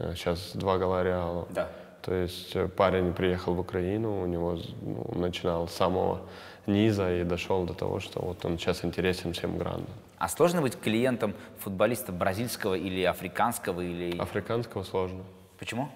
ну, 0.00 0.14
сейчас 0.16 0.50
два 0.56 0.78
гола 0.78 1.04
Реалу. 1.04 1.46
Да. 1.50 1.68
То 2.02 2.14
есть 2.14 2.56
э, 2.56 2.68
парень 2.68 3.12
приехал 3.12 3.54
в 3.54 3.60
Украину, 3.60 4.22
у 4.22 4.26
него 4.26 4.58
ну, 4.82 5.12
начинал 5.14 5.68
с 5.68 5.72
самого 5.72 6.22
низа 6.66 7.12
и 7.14 7.24
дошел 7.24 7.64
до 7.64 7.74
того, 7.74 8.00
что 8.00 8.20
вот 8.20 8.44
он 8.44 8.58
сейчас 8.58 8.84
интересен 8.84 9.32
всем 9.32 9.58
грандам. 9.58 9.92
А 10.18 10.28
сложно 10.28 10.62
быть 10.62 10.78
клиентом 10.78 11.34
футболиста 11.58 12.12
бразильского 12.12 12.74
или 12.74 13.02
африканского 13.02 13.80
или... 13.80 14.18
Африканского 14.18 14.82
сложно. 14.82 15.22
Почему? 15.58 15.88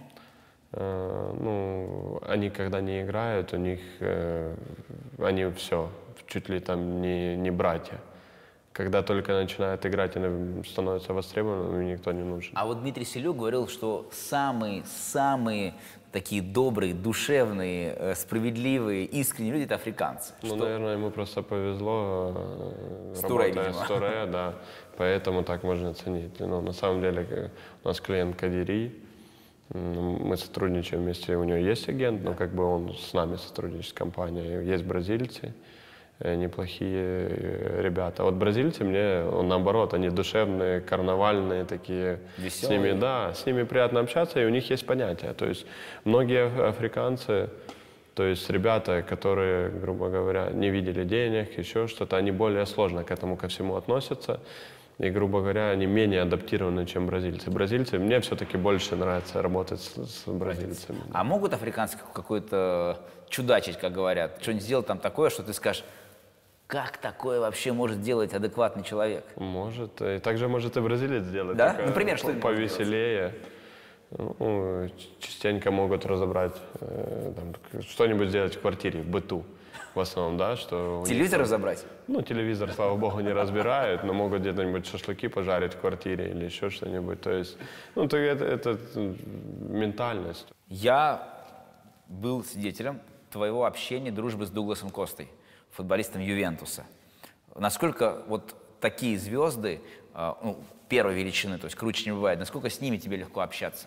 Э, 0.72 1.34
ну, 1.40 2.20
они 2.26 2.50
когда 2.50 2.80
не 2.80 3.02
играют, 3.02 3.52
у 3.52 3.56
них, 3.56 3.80
э, 4.00 4.54
они 5.18 5.50
все, 5.52 5.90
чуть 6.26 6.48
ли 6.48 6.60
там 6.60 7.00
не, 7.00 7.36
не 7.36 7.50
братья. 7.50 7.98
Когда 8.74 9.02
только 9.02 9.32
начинают 9.34 9.86
играть, 9.86 10.16
они 10.16 10.64
становятся 10.64 11.12
востребованными, 11.12 11.92
никто 11.92 12.10
не 12.10 12.24
нужен. 12.24 12.50
А 12.56 12.66
вот 12.66 12.80
Дмитрий 12.80 13.04
Селюк 13.04 13.36
говорил, 13.36 13.68
что 13.68 14.08
самые-самые 14.10 15.74
такие 16.10 16.42
добрые, 16.42 16.92
душевные, 16.92 17.94
э, 17.96 18.14
справедливые, 18.16 19.04
искренние 19.04 19.52
люди— 19.52 19.64
это 19.66 19.76
африканцы. 19.76 20.34
Ну, 20.42 20.56
наверное, 20.56 20.94
ему 20.94 21.10
просто 21.10 21.42
повезло, 21.42 22.32
э, 22.34 23.14
С 23.14 23.20
Туре, 23.20 23.54
с 23.54 23.86
Туре, 23.86 24.26
да, 24.32 24.54
поэтому 24.96 25.44
так 25.44 25.62
можно 25.62 25.90
оценить. 25.90 26.40
Но 26.40 26.60
на 26.60 26.72
самом 26.72 27.00
деле 27.00 27.26
э, 27.30 27.48
у 27.84 27.88
нас 27.88 28.00
клиент 28.00 28.34
Кадири, 28.34 28.92
мы 29.72 30.36
сотрудничаем 30.36 31.04
вместе, 31.04 31.36
у 31.36 31.44
него 31.44 31.58
есть 31.58 31.88
агент, 31.88 32.24
но 32.24 32.34
как 32.34 32.52
бы 32.52 32.64
он 32.64 32.92
с 32.92 33.12
нами 33.12 33.36
сотрудничает, 33.36 33.86
с 33.86 33.92
компанией. 33.92 34.66
Есть 34.66 34.84
бразильцы, 34.84 35.54
неплохие 36.20 37.28
э, 37.28 37.80
ребята. 37.82 38.24
Вот 38.24 38.34
бразильцы 38.34 38.84
мне, 38.84 39.24
наоборот, 39.42 39.94
они 39.94 40.10
душевные, 40.10 40.80
карнавальные 40.80 41.64
такие. 41.64 42.20
С 42.36 42.40
Веселые. 42.40 42.78
ними, 42.78 43.00
да, 43.00 43.32
с 43.34 43.46
ними 43.46 43.64
приятно 43.64 44.00
общаться, 44.00 44.40
и 44.40 44.44
у 44.44 44.50
них 44.50 44.70
есть 44.70 44.86
понятия. 44.86 45.32
То 45.32 45.46
есть 45.46 45.66
многие 46.04 46.46
аф- 46.46 46.60
африканцы, 46.60 47.50
то 48.14 48.24
есть 48.24 48.48
ребята, 48.48 49.02
которые, 49.02 49.70
грубо 49.70 50.08
говоря, 50.08 50.50
не 50.50 50.70
видели 50.70 51.04
денег, 51.04 51.58
еще 51.58 51.88
что-то, 51.88 52.16
они 52.16 52.30
более 52.30 52.64
сложно 52.66 53.02
к 53.02 53.10
этому 53.10 53.36
ко 53.36 53.48
всему 53.48 53.74
относятся. 53.76 54.40
И, 54.98 55.10
грубо 55.10 55.40
говоря, 55.40 55.70
они 55.70 55.86
менее 55.86 56.22
адаптированы, 56.22 56.86
чем 56.86 57.06
бразильцы. 57.06 57.50
Бразильцы, 57.50 57.98
мне 57.98 58.20
все-таки 58.20 58.56
больше 58.56 58.94
нравится 58.94 59.42
работать 59.42 59.80
с, 59.80 59.96
с 59.96 60.28
бразильцами. 60.28 61.00
А 61.12 61.24
могут 61.24 61.52
африканцы 61.52 61.98
какой-то 62.12 63.00
чудачить, 63.28 63.76
как 63.76 63.92
говорят, 63.92 64.38
что-нибудь 64.40 64.62
сделать 64.62 64.86
там 64.86 64.98
такое, 64.98 65.30
что 65.30 65.42
ты 65.42 65.52
скажешь, 65.52 65.82
как 66.66 66.96
такое 66.98 67.40
вообще 67.40 67.72
может 67.72 68.00
делать 68.00 68.32
адекватный 68.32 68.82
человек? 68.82 69.24
Может. 69.36 70.00
И 70.00 70.18
также 70.18 70.48
может 70.48 70.76
и 70.76 70.80
бразилец 70.80 71.24
сделать. 71.24 71.56
Да? 71.56 71.74
Например, 71.86 72.18
что 72.18 72.32
Повеселее. 72.32 73.34
Ну, 74.16 74.88
ч- 74.96 75.08
частенько 75.18 75.70
могут 75.72 76.06
разобрать, 76.06 76.54
э, 76.80 77.32
там, 77.34 77.82
что-нибудь 77.82 78.28
сделать 78.28 78.54
в 78.54 78.60
квартире, 78.60 79.00
в 79.00 79.06
быту. 79.08 79.44
В 79.94 80.00
основном, 80.00 80.36
да, 80.36 80.56
что... 80.56 80.98
у 80.98 81.00
них 81.00 81.08
Телевизор 81.08 81.40
разобрать? 81.40 81.84
Ну, 82.08 82.22
телевизор, 82.22 82.70
слава 82.72 82.96
богу, 82.96 83.20
не 83.20 83.32
разбирают, 83.32 84.04
но 84.04 84.12
могут 84.12 84.40
где-нибудь 84.40 84.86
шашлыки 84.86 85.28
пожарить 85.28 85.74
в 85.74 85.80
квартире 85.80 86.30
или 86.30 86.44
еще 86.44 86.70
что-нибудь. 86.70 87.20
То 87.20 87.30
есть, 87.30 87.56
ну, 87.94 88.08
то 88.08 88.16
это, 88.16 88.44
это 88.44 88.78
ментальность. 89.68 90.46
Я 90.68 91.28
был 92.08 92.44
свидетелем 92.44 93.00
твоего 93.30 93.66
общения, 93.66 94.10
дружбы 94.10 94.46
с 94.46 94.50
Дугласом 94.50 94.90
Костой, 94.90 95.28
футболистом 95.74 96.22
Ювентуса. 96.22 96.84
Насколько 97.54 98.22
вот 98.26 98.54
такие 98.80 99.18
звезды 99.18 99.80
э, 100.14 100.32
ну, 100.42 100.58
первой 100.88 101.14
величины, 101.14 101.58
то 101.58 101.66
есть 101.66 101.76
круче 101.76 102.04
не 102.06 102.12
бывает, 102.12 102.38
насколько 102.38 102.70
с 102.70 102.80
ними 102.80 102.96
тебе 102.96 103.16
легко 103.16 103.40
общаться? 103.40 103.86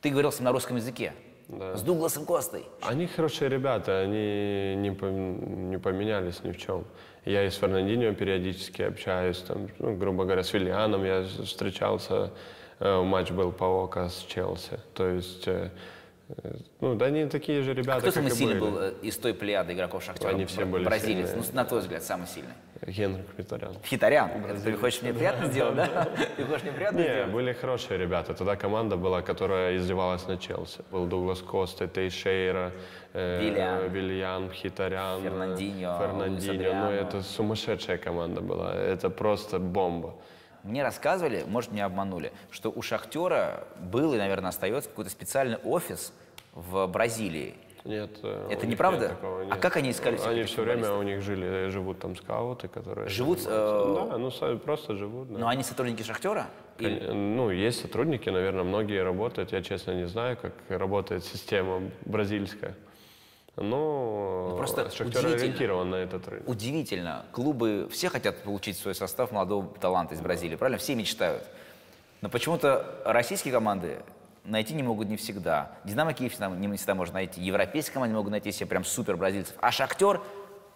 Ты 0.00 0.10
говорил 0.10 0.32
с 0.32 0.38
ним 0.38 0.44
на 0.44 0.52
русском 0.52 0.76
языке. 0.76 1.12
Да. 1.48 1.76
С 1.76 1.82
Дугласом 1.82 2.26
Костой. 2.26 2.66
Они 2.82 3.06
хорошие 3.06 3.48
ребята, 3.48 4.00
они 4.00 4.76
не, 4.76 4.90
пом- 4.90 5.70
не 5.70 5.78
поменялись 5.78 6.44
ни 6.44 6.52
в 6.52 6.58
чем. 6.58 6.84
Я 7.24 7.44
и 7.44 7.50
с 7.50 7.56
Фернандинho 7.56 8.14
периодически 8.14 8.82
общаюсь, 8.82 9.38
там, 9.38 9.68
ну, 9.78 9.96
грубо 9.96 10.24
говоря, 10.24 10.42
с 10.42 10.52
Вильяном 10.52 11.04
я 11.04 11.24
встречался, 11.24 12.32
э, 12.80 13.02
матч 13.02 13.30
был 13.30 13.50
по 13.50 13.64
ОКО 13.64 14.10
с 14.10 14.24
Челси. 14.28 14.78
То 14.92 15.08
есть, 15.08 15.48
э, 15.48 15.70
ну, 16.80 16.94
да 16.94 17.06
они 17.06 17.26
такие 17.26 17.62
же 17.62 17.72
ребята, 17.74 17.98
Кто 18.00 18.06
как 18.06 18.14
самый 18.14 18.30
сильный 18.30 18.60
был 18.60 18.78
э, 18.78 18.92
из 19.02 19.16
той 19.16 19.32
плеяды 19.34 19.72
игроков 19.72 20.04
Шахтера? 20.04 20.30
Они 20.30 20.44
все 20.44 20.64
были 20.64 20.84
Бразилец. 20.84 21.28
сильные. 21.30 21.44
Ну, 21.48 21.56
на 21.56 21.64
твой 21.64 21.80
взгляд, 21.80 22.02
самый 22.02 22.26
сильный. 22.26 22.52
Митарян. 23.38 23.76
Хитарян. 23.84 24.30
Это 24.48 24.60
Ты 24.60 24.72
хочешь 24.74 25.02
мне 25.02 25.12
приятно 25.12 25.46
сделать, 25.46 25.74
да? 25.76 26.08
Ты 26.36 26.44
хочешь 26.44 26.62
мне 26.62 26.72
приятно 26.72 26.98
Не, 26.98 27.04
сделать? 27.04 27.30
были 27.32 27.52
хорошие 27.52 27.98
ребята. 27.98 28.34
Тогда 28.34 28.56
команда 28.56 28.96
была, 28.96 29.22
которая 29.22 29.76
издевалась 29.76 30.26
на 30.26 30.36
Челси. 30.36 30.84
Был 30.90 31.06
Дуглас 31.06 31.40
Коста, 31.40 31.88
Тейшейра, 31.88 32.72
э, 33.14 33.88
Вильян. 33.88 34.50
Хитарян, 34.52 35.22
Фернандиньо, 35.22 35.98
Фернандиньо. 35.98 36.74
Ну, 36.74 36.90
это 36.90 37.22
сумасшедшая 37.22 37.98
команда 37.98 38.40
была. 38.40 38.74
Это 38.74 39.10
просто 39.10 39.58
бомба. 39.58 40.14
Мне 40.64 40.82
рассказывали, 40.82 41.44
может, 41.46 41.72
меня 41.72 41.86
обманули, 41.86 42.32
что 42.50 42.70
у 42.74 42.82
Шахтера 42.82 43.66
был 43.80 44.14
и, 44.14 44.18
наверное, 44.18 44.48
остается 44.50 44.90
какой-то 44.90 45.10
специальный 45.10 45.56
офис 45.64 46.12
в 46.52 46.86
Бразилии. 46.86 47.54
Нет. 47.84 48.18
э, 48.22 48.48
Это 48.50 48.66
неправда? 48.66 49.08
нет 49.22 49.52
А 49.52 49.56
как 49.56 49.76
они 49.76 49.92
искали 49.92 50.18
Они 50.26 50.42
все 50.42 50.62
время 50.62 50.92
у 50.92 51.02
них 51.02 51.22
жили, 51.22 51.68
живут 51.68 52.00
там 52.00 52.16
скауты, 52.16 52.68
которые... 52.68 53.08
Живут, 53.08 53.40
занимаются. 53.40 54.04
э, 54.04 54.10
Да, 54.10 54.18
ну 54.18 54.28
са- 54.28 54.58
просто 54.58 54.94
живут. 54.96 55.32
да. 55.32 55.38
Но 55.38 55.48
они 55.48 55.62
сотрудники 55.62 56.02
Шахтера? 56.02 56.48
Или- 56.78 57.06
Ну, 57.12 57.50
есть 57.50 57.80
сотрудники, 57.80 58.28
наверное, 58.28 58.64
многие 58.64 59.02
работают. 59.02 59.52
Я, 59.52 59.62
честно, 59.62 59.92
не 59.92 60.06
знаю, 60.06 60.36
как 60.36 60.52
работает 60.68 61.24
система 61.24 61.82
бразильская. 62.04 62.74
Но 63.60 64.48
Ну, 64.50 64.56
просто 64.56 64.90
Шахтер 64.90 65.26
ориентирован 65.26 65.90
на 65.90 65.96
этот 65.96 66.26
рынок. 66.28 66.48
Удивительно. 66.48 67.24
Клубы 67.32 67.88
все 67.90 68.08
хотят 68.08 68.42
получить 68.42 68.76
в 68.76 68.80
свой 68.80 68.94
состав 68.94 69.32
молодого 69.32 69.68
таланта 69.80 70.14
из 70.14 70.20
Бразилии, 70.20 70.56
правильно? 70.56 70.78
Все 70.78 70.94
мечтают. 70.94 71.42
Но 72.20 72.28
почему-то 72.28 73.00
российские 73.04 73.52
команды 73.52 74.02
найти 74.44 74.74
не 74.74 74.82
могут 74.82 75.08
не 75.08 75.16
всегда. 75.16 75.72
Динамо 75.84 76.12
Киев 76.14 76.38
не 76.40 76.76
всегда 76.76 76.94
можно 76.94 77.14
найти. 77.14 77.40
Европейские 77.40 77.94
команды 77.94 78.14
могут 78.16 78.30
найти 78.30 78.50
себе 78.52 78.66
прям 78.66 78.84
супер 78.84 79.16
бразильцев. 79.16 79.54
А 79.60 79.70
Шахтер 79.70 80.20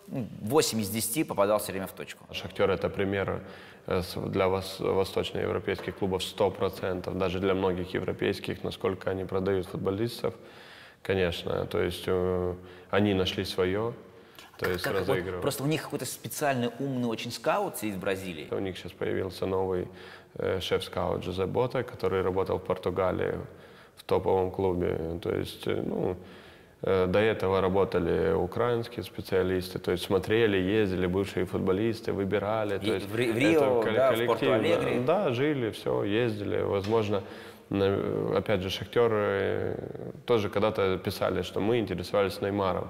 ну, 0.08 0.26
8 0.42 0.80
из 0.80 0.90
10 0.90 1.26
попадал 1.28 1.58
все 1.58 1.72
время 1.72 1.86
в 1.86 1.92
точку. 1.92 2.24
Шахтер 2.32 2.70
это 2.70 2.88
пример 2.88 3.42
э, 3.86 4.02
для 4.26 4.46
вос- 4.46 4.80
восточноевропейских 4.82 5.96
клубов 5.96 6.22
100%, 6.22 7.14
даже 7.16 7.38
для 7.38 7.54
многих 7.54 7.94
европейских, 7.94 8.62
насколько 8.64 9.10
они 9.10 9.24
продают 9.24 9.66
футболистов, 9.66 10.34
конечно. 11.02 11.66
То 11.66 11.80
есть 11.82 12.04
э, 12.06 12.54
они 12.90 13.14
нашли 13.14 13.44
свое, 13.44 13.92
то 14.58 14.70
есть 14.70 14.82
Как- 14.84 14.92
вот 14.92 15.00
разыгрывают. 15.08 15.42
просто 15.42 15.62
у 15.64 15.66
них 15.66 15.82
какой-то 15.82 16.04
специальный 16.06 16.70
умный 16.78 17.08
очень 17.08 17.30
скаут 17.32 17.82
из 17.82 17.96
Бразилии. 17.96 18.48
У 18.50 18.58
них 18.58 18.76
сейчас 18.78 18.92
появился 18.92 19.46
новый 19.46 19.88
э, 20.38 20.60
шеф-скаут 20.60 21.24
Жозе 21.24 21.46
Бота, 21.46 21.82
который 21.82 22.22
работал 22.22 22.58
в 22.58 22.64
Португалии 22.64 23.34
в 23.96 24.04
топовом 24.04 24.50
клубе. 24.50 25.18
То 25.22 25.34
есть, 25.34 25.66
э, 25.66 25.82
ну, 25.84 26.16
э, 26.82 27.06
до 27.06 27.18
этого 27.18 27.60
работали 27.60 28.32
украинские 28.32 29.02
специалисты, 29.04 29.78
то 29.78 29.92
есть 29.92 30.04
смотрели, 30.04 30.56
ездили 30.56 31.06
бывшие 31.06 31.44
футболисты, 31.46 32.12
выбирали. 32.12 32.76
И 32.76 32.78
то 32.86 32.94
есть 32.94 33.08
в 33.08 33.16
Ри- 33.16 33.32
в 33.32 33.36
это 33.36 33.38
Рио, 33.40 33.82
кол- 33.82 33.92
да, 33.94 34.12
в. 34.12 34.26
Порту-Алегре. 34.26 35.00
Да, 35.00 35.32
жили, 35.32 35.70
все, 35.70 36.04
ездили. 36.04 36.60
Возможно, 36.62 37.22
опять 38.36 38.62
же, 38.62 38.70
шахтеры 38.70 39.76
тоже 40.26 40.48
когда-то 40.48 40.98
писали, 40.98 41.42
что 41.42 41.60
мы 41.60 41.78
интересовались 41.78 42.40
Неймаром. 42.40 42.88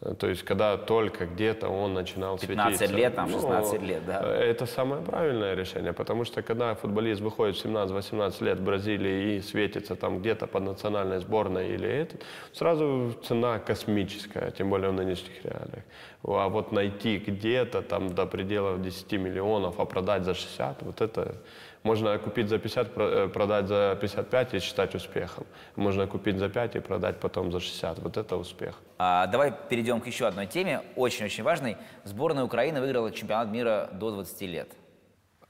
Э, 0.00 0.14
То 0.14 0.28
есть, 0.28 0.42
когда 0.44 0.76
только 0.76 1.26
где-то 1.26 1.68
он 1.68 1.94
начинал 1.94 2.38
15 2.38 2.76
светиться. 2.78 2.96
лет, 2.96 3.14
там, 3.14 3.30
Ну, 3.30 3.40
16 3.40 3.82
лет, 3.82 4.06
да. 4.06 4.20
это 4.36 4.66
самое 4.66 5.02
правильное 5.02 5.54
решение, 5.54 5.92
потому 5.92 6.24
что 6.24 6.42
когда 6.42 6.74
футболист 6.74 7.20
выходит 7.20 7.56
в 7.56 7.64
17-18 7.64 8.44
лет 8.44 8.58
в 8.58 8.64
Бразилии 8.64 9.36
и 9.36 9.40
светится 9.40 9.96
там 9.96 10.20
где-то 10.20 10.46
под 10.46 10.62
национальной 10.62 11.20
сборной 11.20 11.68
или 11.74 11.88
этот, 11.88 12.22
сразу 12.52 13.12
цена 13.24 13.58
космическая, 13.58 14.50
тем 14.50 14.70
более 14.70 14.90
в 14.90 14.94
нынешних 14.94 15.44
реалиях. 15.44 15.84
А 16.24 16.48
вот 16.48 16.72
найти 16.72 17.18
где-то 17.18 17.82
там 17.82 18.14
до 18.14 18.26
пределов 18.26 18.82
10 18.82 19.12
миллионов, 19.12 19.78
а 19.80 19.84
продать 19.84 20.24
за 20.24 20.34
60, 20.34 20.82
вот 20.82 21.00
это 21.00 21.36
можно 21.82 22.18
купить 22.18 22.48
за 22.48 22.58
50, 22.58 22.94
про- 22.94 23.08
э, 23.08 23.28
продать 23.28 23.66
за 23.66 23.96
55 24.00 24.54
и 24.54 24.58
считать 24.60 24.94
успехом. 24.94 25.46
Можно 25.76 26.06
купить 26.06 26.38
за 26.38 26.48
5 26.48 26.76
и 26.76 26.80
продать 26.80 27.20
потом 27.20 27.52
за 27.52 27.60
60. 27.60 27.98
Вот 27.98 28.16
это 28.16 28.36
успех. 28.36 28.74
А, 28.98 29.26
давай 29.26 29.52
перейдем 29.68 30.00
к 30.00 30.06
еще 30.06 30.26
одной 30.26 30.46
теме, 30.46 30.82
очень-очень 30.96 31.44
важной. 31.44 31.76
Сборная 32.04 32.44
Украины 32.44 32.80
выиграла 32.80 33.10
чемпионат 33.12 33.48
мира 33.50 33.88
до 33.92 34.10
20 34.10 34.46
лет. 34.46 34.68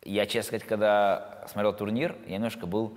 Я, 0.05 0.27
честно 0.27 0.43
сказать, 0.49 0.65
когда 0.67 1.45
смотрел 1.51 1.73
турнир, 1.73 2.15
я 2.27 2.35
немножко 2.35 2.67
был 2.67 2.97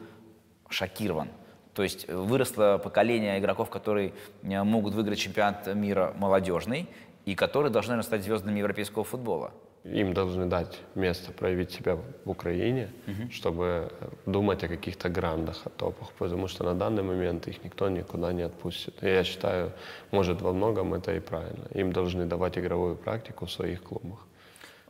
шокирован. 0.69 1.29
То 1.73 1.83
есть 1.83 2.07
выросло 2.09 2.79
поколение 2.83 3.39
игроков, 3.39 3.69
которые 3.69 4.13
э, 4.43 4.63
могут 4.63 4.93
выиграть 4.93 5.19
чемпионат 5.19 5.67
мира 5.73 6.13
молодежный 6.17 6.87
и 7.25 7.33
которые 7.35 7.71
должны 7.71 8.01
стать 8.03 8.23
звездами 8.23 8.59
европейского 8.59 9.03
футбола. 9.03 9.51
Им 9.83 10.13
должны 10.13 10.45
дать 10.45 10.79
место 10.93 11.31
проявить 11.31 11.71
себя 11.71 11.95
в 12.25 12.29
Украине, 12.29 12.89
чтобы 13.31 13.89
э, 13.99 14.09
думать 14.27 14.63
о 14.63 14.67
каких-то 14.67 15.09
грандах, 15.09 15.65
о 15.65 15.69
топах, 15.69 16.11
потому 16.19 16.47
что 16.47 16.63
на 16.63 16.75
данный 16.75 17.01
момент 17.01 17.47
их 17.47 17.63
никто 17.63 17.89
никуда 17.89 18.31
не 18.31 18.43
отпустит. 18.43 19.03
И 19.03 19.07
я 19.07 19.23
считаю, 19.23 19.71
может, 20.11 20.41
во 20.41 20.53
многом 20.53 20.93
это 20.93 21.15
и 21.15 21.19
правильно. 21.19 21.65
Им 21.73 21.91
должны 21.93 22.25
давать 22.27 22.59
игровую 22.59 22.95
практику 22.95 23.45
в 23.47 23.51
своих 23.51 23.81
клубах. 23.81 24.19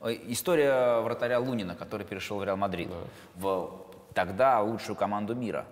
Э, 0.01 0.12
История 0.27 0.99
вратаря 0.99 1.39
Лунина, 1.39 1.73
который 1.75 2.06
перешел 2.06 2.39
в 2.39 2.43
Реал 2.43 2.58
Мадрид, 2.58 2.89
в 3.36 3.71
тогда 4.13 4.60
лучшую 4.62 4.97
команду 4.97 5.36
мира. 5.36 5.65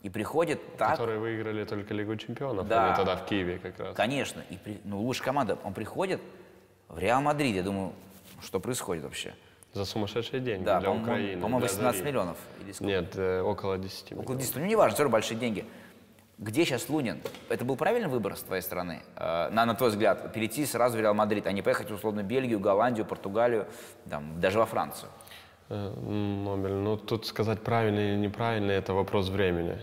И 0.00 0.08
приходит 0.08 0.60
так, 0.78 0.92
Которые 0.92 1.18
выиграли 1.18 1.64
только 1.66 1.92
Лигу 1.92 2.16
чемпионов, 2.16 2.66
Да. 2.68 2.86
они 2.86 2.96
тогда 2.96 3.16
в 3.16 3.26
Киеве 3.26 3.58
как 3.58 3.78
раз. 3.78 3.94
Конечно, 3.94 4.42
и 4.48 4.56
при- 4.56 4.80
ну, 4.84 4.98
лучшая 5.02 5.26
команда. 5.26 5.58
Он 5.62 5.74
приходит 5.74 6.22
в 6.88 6.98
Реал 6.98 7.20
Мадрид. 7.20 7.54
Я 7.54 7.62
думаю, 7.62 7.92
что 8.42 8.60
происходит 8.60 9.04
вообще? 9.04 9.34
За 9.72 9.84
сумасшедшие 9.86 10.40
деньги 10.40 10.64
Да, 10.64 10.80
для 10.80 10.88
по-моему, 10.90 11.04
Украины. 11.10 11.40
по-моему, 11.42 11.58
для 11.60 11.68
18 11.68 11.98
Зари. 11.98 12.10
миллионов. 12.10 12.36
Или 12.62 12.72
сколько? 12.72 12.84
Нет, 12.92 13.12
э, 13.16 13.40
около 13.40 13.78
10 13.78 14.12
Около 14.12 14.22
миллионов. 14.22 14.40
10. 14.42 14.56
Ну, 14.56 14.66
неважно, 14.66 14.94
все 14.94 15.02
равно 15.04 15.12
большие 15.12 15.38
деньги. 15.38 15.64
Где 16.38 16.64
сейчас 16.64 16.88
Лунин? 16.88 17.22
Это 17.48 17.64
был 17.64 17.76
правильный 17.76 18.08
выбор 18.08 18.36
с 18.36 18.40
твоей 18.42 18.62
стороны? 18.62 19.02
Э, 19.16 19.48
На, 19.50 19.64
на 19.64 19.74
твой 19.74 19.90
взгляд, 19.90 20.32
перейти 20.34 20.66
сразу 20.66 20.98
в 20.98 21.00
Реал 21.00 21.14
Мадрид, 21.14 21.46
а 21.46 21.52
не 21.52 21.62
поехать, 21.62 21.90
условно, 21.90 22.22
в 22.22 22.26
Бельгию, 22.26 22.60
Голландию, 22.60 23.06
Португалию, 23.06 23.66
там, 24.10 24.38
даже 24.40 24.58
во 24.58 24.66
Францию? 24.66 25.08
Э, 25.70 25.88
Нобель, 26.00 26.72
ну 26.74 26.96
тут 26.98 27.26
сказать 27.26 27.62
правильно 27.62 28.00
или 28.00 28.16
неправильно, 28.16 28.72
это 28.72 28.92
вопрос 28.92 29.28
времени. 29.30 29.78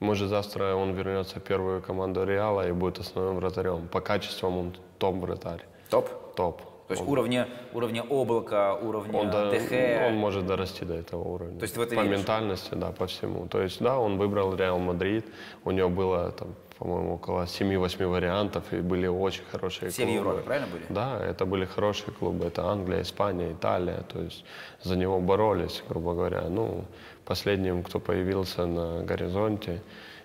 Может 0.00 0.30
завтра 0.30 0.74
он 0.74 0.94
вернется 0.94 1.38
в 1.38 1.44
первую 1.44 1.80
команду 1.80 2.24
Реала 2.24 2.66
и 2.66 2.72
будет 2.72 2.98
основным 2.98 3.36
вратарем. 3.36 3.86
По 3.86 4.00
качествам 4.00 4.58
он 4.58 4.76
топ-вратарь. 4.98 5.64
Топ? 5.90 6.34
Топ. 6.34 6.62
То 6.92 6.98
есть 6.98 7.02
он, 7.08 7.12
уровня, 7.12 7.48
уровня 7.72 8.02
облака, 8.02 8.74
уровня 8.74 9.18
он, 9.20 9.30
до- 9.30 10.06
он 10.08 10.14
может 10.16 10.46
дорасти 10.46 10.84
до 10.84 10.94
этого 10.94 11.22
уровня. 11.22 11.58
То 11.58 11.64
есть 11.64 11.76
в 11.76 11.80
это 11.80 11.94
По 11.96 12.00
веришь? 12.02 12.18
ментальности, 12.18 12.74
да, 12.74 12.90
по 12.92 13.06
всему. 13.06 13.46
То 13.48 13.62
есть, 13.62 13.80
да, 13.80 13.98
он 13.98 14.18
выбрал 14.18 14.54
Реал 14.54 14.78
Мадрид. 14.78 15.24
У 15.64 15.70
него 15.70 15.88
было, 15.88 16.30
там, 16.32 16.48
по-моему, 16.78 17.14
около 17.14 17.46
7-8 17.46 18.06
вариантов, 18.06 18.64
и 18.72 18.76
были 18.80 19.06
очень 19.06 19.44
хорошие 19.52 19.90
Все 19.90 20.02
в 20.02 20.06
клубы. 20.06 20.18
Европе, 20.20 20.42
правильно 20.42 20.68
были? 20.68 20.84
Да, 20.90 21.18
это 21.24 21.46
были 21.46 21.64
хорошие 21.64 22.12
клубы. 22.12 22.44
Это 22.46 22.62
Англия, 22.64 23.00
Испания, 23.02 23.52
Италия. 23.52 24.02
То 24.12 24.20
есть 24.20 24.44
за 24.82 24.96
него 24.96 25.20
боролись, 25.20 25.82
грубо 25.88 26.12
говоря. 26.14 26.42
Ну, 26.50 26.84
последним, 27.24 27.82
кто 27.82 28.00
появился 28.00 28.66
на 28.66 29.02
горизонте, 29.04 29.80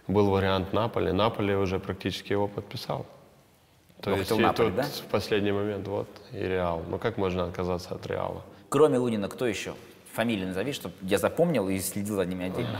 был 0.08 0.30
вариант 0.30 0.74
Наполи. 0.74 1.12
Наполи 1.12 1.56
уже 1.56 1.80
практически 1.80 2.34
его 2.34 2.48
подписал. 2.48 3.06
То 4.02 4.12
Ну, 4.12 4.18
есть 4.18 4.30
хотел 4.30 4.54
тут 4.54 4.76
да? 4.76 4.84
в 4.84 5.02
последний 5.12 5.52
момент 5.52 5.88
вот 5.88 6.08
и 6.32 6.38
Реал. 6.40 6.84
Ну 6.90 6.98
как 7.00 7.18
можно 7.18 7.46
отказаться 7.46 7.96
от 7.96 8.06
Реала? 8.08 8.44
Кроме 8.70 8.98
Лунина, 9.00 9.28
кто 9.28 9.48
еще? 9.48 9.74
Фамилии 10.14 10.46
назови, 10.46 10.72
чтобы 10.74 10.94
я 11.02 11.18
запомнил 11.18 11.68
и 11.70 11.80
следил 11.80 12.16
за 12.16 12.26
ними 12.26 12.46
отдельно. 12.46 12.80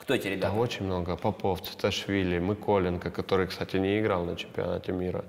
Кто 0.00 0.14
эти 0.14 0.24
Да, 0.24 0.30
ребята? 0.30 0.52
очень 0.54 0.86
много. 0.86 1.16
Попов, 1.16 1.60
Циташвили, 1.62 2.38
Миколенко, 2.38 3.10
который, 3.10 3.46
кстати, 3.46 3.76
не 3.76 4.00
играл 4.00 4.24
на 4.24 4.36
чемпионате 4.36 4.92
мира. 4.92 5.24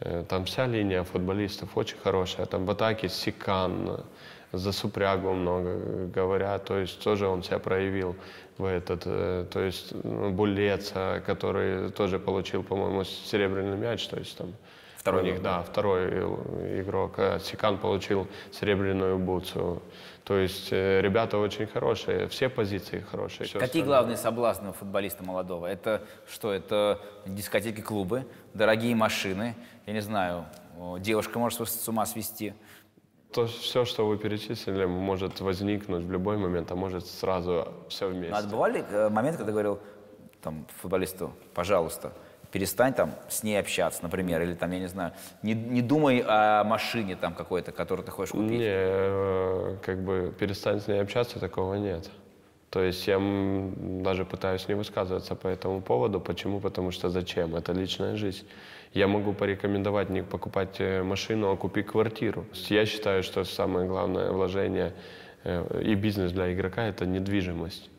Э, 0.00 0.24
Там 0.28 0.44
вся 0.44 0.66
линия 0.66 1.02
футболистов 1.04 1.76
очень 1.76 1.96
хорошая. 1.98 2.46
Там 2.46 2.66
в 2.66 2.70
атаке 2.70 3.08
Сикан, 3.08 4.04
за 4.52 4.72
Супрягу 4.72 5.32
много 5.32 5.68
э, 5.68 6.06
говорят. 6.14 6.64
То 6.64 6.78
есть 6.78 7.02
тоже 7.02 7.26
он 7.26 7.42
себя 7.42 7.58
проявил 7.58 8.16
в 8.58 8.64
этот. 8.64 9.02
э, 9.06 9.46
То 9.50 9.60
есть 9.60 9.92
ну, 10.04 10.30
Булеца, 10.30 11.22
который 11.26 11.90
тоже 11.90 12.18
получил, 12.18 12.62
по-моему, 12.62 13.04
серебряный 13.04 13.76
мяч. 13.76 14.06
То 14.08 14.18
есть 14.18 14.36
там 14.36 14.52
Второй 14.96 15.22
у 15.22 15.24
них, 15.24 15.42
да, 15.42 15.62
второй 15.62 16.10
игрок. 16.80 17.14
А 17.18 17.40
Сикан 17.40 17.78
получил 17.78 18.28
серебряную 18.52 19.18
бутсу. 19.18 19.82
То 20.24 20.38
есть 20.38 20.68
э, 20.70 21.00
ребята 21.00 21.38
очень 21.38 21.66
хорошие, 21.66 22.28
все 22.28 22.48
позиции 22.48 23.04
хорошие. 23.10 23.46
Какие 23.48 23.64
остальное. 23.64 23.86
главные 23.86 24.16
соблазны 24.16 24.70
у 24.70 24.72
футболиста 24.72 25.24
молодого? 25.24 25.66
Это 25.66 26.02
что? 26.32 26.52
Это 26.52 27.00
дискотеки, 27.26 27.80
клубы, 27.80 28.24
дорогие 28.54 28.94
машины, 28.94 29.56
я 29.86 29.92
не 29.92 30.00
знаю, 30.00 30.46
девушка 31.00 31.40
может 31.40 31.68
с 31.68 31.88
ума 31.88 32.06
свести. 32.06 32.54
То 33.32 33.46
все, 33.46 33.84
что 33.84 34.06
вы 34.06 34.18
перечислили, 34.18 34.84
может 34.84 35.40
возникнуть 35.40 36.04
в 36.04 36.10
любой 36.12 36.36
момент, 36.36 36.70
а 36.70 36.74
может 36.74 37.06
сразу 37.06 37.68
все 37.88 38.08
вместе. 38.08 38.34
А 38.34 38.42
бывали 38.42 38.84
э, 38.90 39.08
моменты, 39.08 39.38
когда 39.38 39.52
говорил 39.52 39.78
там, 40.42 40.66
футболисту, 40.80 41.32
пожалуйста, 41.54 42.12
перестань 42.50 42.92
там 42.92 43.14
с 43.28 43.42
ней 43.42 43.58
общаться, 43.58 44.02
например, 44.02 44.42
или 44.42 44.54
там, 44.54 44.70
я 44.72 44.78
не 44.80 44.88
знаю, 44.88 45.12
не, 45.42 45.54
не 45.54 45.80
думай 45.80 46.22
о 46.26 46.62
машине 46.64 47.16
там 47.16 47.34
какой-то, 47.34 47.72
которую 47.72 48.04
ты 48.04 48.12
хочешь 48.12 48.32
купить. 48.32 48.50
Не, 48.50 48.66
э, 48.68 49.76
как 49.82 50.02
бы 50.02 50.34
перестань 50.38 50.80
с 50.80 50.86
ней 50.86 51.00
общаться, 51.00 51.40
такого 51.40 51.74
нет. 51.74 52.10
То 52.72 52.82
есть 52.82 53.06
я 53.06 53.20
даже 53.20 54.24
пытаюсь 54.24 54.66
не 54.66 54.74
высказываться 54.74 55.34
по 55.34 55.46
этому 55.46 55.82
поводу. 55.82 56.20
Почему? 56.20 56.58
Потому 56.58 56.90
что 56.90 57.10
зачем? 57.10 57.54
Это 57.54 57.72
личная 57.74 58.16
жизнь. 58.16 58.46
Я 58.94 59.08
могу 59.08 59.34
порекомендовать 59.34 60.08
не 60.08 60.22
покупать 60.22 60.76
э, 60.80 61.02
машину, 61.02 61.52
а 61.52 61.56
купить 61.56 61.86
квартиру. 61.86 62.46
Я 62.70 62.86
считаю, 62.86 63.22
что 63.22 63.44
самое 63.44 63.86
главное 63.86 64.30
вложение 64.32 64.94
э, 65.44 65.82
и 65.82 65.94
бизнес 65.94 66.32
для 66.32 66.50
игрока– 66.54 66.86
это 66.88 67.04
недвижимость. 67.04 67.90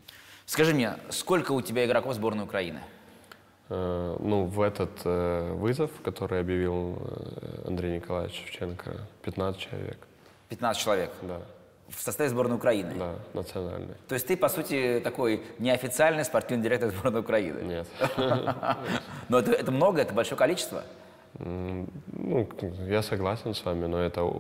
Скажи 0.47 0.73
мне, 0.73 0.95
сколько 1.09 1.51
у 1.51 1.61
тебя 1.61 1.85
игроков 1.85 2.15
сборной 2.15 2.43
Украины? 2.43 2.79
Э, 3.69 4.17
Ну, 4.19 4.45
в 4.45 4.59
этот 4.59 5.05
вызов, 5.05 5.91
который 6.03 6.39
объявил 6.39 6.97
Андрей 7.67 7.97
Николаевич 7.97 8.41
Шевченко, 8.45 8.91
15 9.21 9.61
человек. 9.61 9.97
15 10.49 10.81
человек. 10.81 11.11
Да, 11.21 11.41
В 11.89 12.01
составе 12.01 12.29
сборной 12.29 12.55
Украины. 12.57 12.93
да, 12.97 13.15
национальный. 13.33 13.95
То 14.07 14.15
есть 14.15 14.25
ты, 14.27 14.35
по 14.35 14.49
сути, 14.49 14.99
такой 15.03 15.43
неофициальный 15.59 16.25
спортивный 16.25 16.63
директор 16.63 16.89
сборной 16.89 17.21
Украины. 17.21 17.61
Нет. 17.61 17.87
Но 19.29 19.39
это, 19.39 19.51
это 19.51 19.71
много, 19.71 20.01
это 20.01 20.13
большое 20.13 20.37
количество. 20.37 20.83
Ну, 21.39 22.47
я 22.87 23.01
согласен 23.01 23.53
с 23.53 23.65
вами, 23.65 23.87
но 23.87 23.99
это 23.99 24.31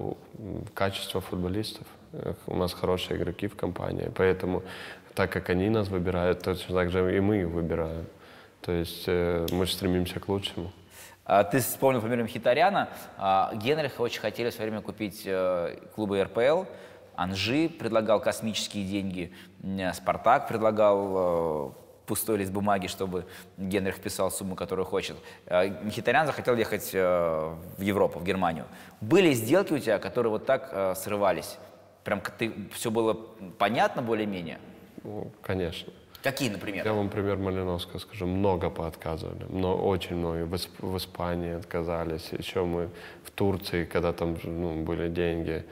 качество 0.75 1.21
футболистов. 1.21 1.87
У 2.45 2.55
нас 2.55 2.71
хорошие 2.73 3.17
игроки 3.17 3.47
в 3.47 3.55
компании, 3.55 4.11
поэтому 4.15 4.61
так 5.15 5.31
как 5.31 5.49
они 5.49 5.69
нас 5.69 5.87
выбирают, 5.87 6.43
точно 6.43 6.75
так 6.75 6.91
же 6.91 7.15
и 7.15 7.19
мы 7.19 7.41
их 7.41 7.47
выбираем. 7.47 8.05
То 8.61 8.71
есть 8.71 9.03
э, 9.07 9.45
мы 9.51 9.65
стремимся 9.65 10.19
к 10.19 10.27
лучшему. 10.29 10.71
А, 11.25 11.43
Ты 11.43 11.59
вспомнил 11.59 12.01
пример 12.01 12.23
Мхитаряна. 12.23 12.89
А, 13.17 13.51
Генриха 13.55 14.01
очень 14.01 14.21
хотели 14.21 14.49
в 14.49 14.53
свое 14.53 14.69
время 14.69 14.83
купить 14.83 15.23
э, 15.25 15.77
клубы 15.95 16.23
РПЛ. 16.23 16.63
Анжи 17.15 17.69
предлагал 17.69 18.19
космические 18.19 18.85
деньги. 18.85 19.31
Спартак 19.93 20.47
предлагал 20.47 21.13
э, 21.15 21.71
пустой 22.05 22.37
лист 22.37 22.51
бумаги, 22.51 22.87
чтобы 22.87 23.25
Генрих 23.57 23.99
писал 23.99 24.31
сумму, 24.31 24.55
которую 24.55 24.85
хочет. 24.85 25.15
Мхитарян 25.49 26.25
захотел 26.25 26.55
ехать 26.55 26.91
э, 26.93 27.55
в 27.77 27.81
Европу, 27.81 28.19
в 28.19 28.23
Германию. 28.23 28.65
Были 29.01 29.33
сделки 29.33 29.73
у 29.73 29.79
тебя, 29.79 29.99
которые 29.99 30.31
вот 30.31 30.45
так 30.45 30.69
э, 30.71 30.95
срывались? 30.95 31.57
Прям 32.03 32.21
ты, 32.37 32.53
все 32.73 32.91
было 32.91 33.13
понятно 33.57 34.01
более-менее? 34.01 34.59
Ну, 35.03 35.31
конечно. 35.41 35.93
Какие, 36.21 36.49
например? 36.49 36.85
Я 36.85 36.93
вам 36.93 37.09
пример 37.09 37.37
Малиновского 37.37 37.99
скажу. 37.99 38.25
Много 38.25 38.69
поотказывали, 38.69 39.45
но 39.49 39.75
очень 39.75 40.15
много. 40.15 40.45
В, 40.45 40.53
Исп- 40.53 40.69
в 40.79 40.97
Испании 40.97 41.53
отказались, 41.53 42.29
еще 42.31 42.63
мы 42.63 42.89
в 43.25 43.31
Турции, 43.31 43.83
когда 43.83 44.13
там 44.13 44.37
ну, 44.43 44.83
были 44.83 45.09
деньги. 45.09 45.65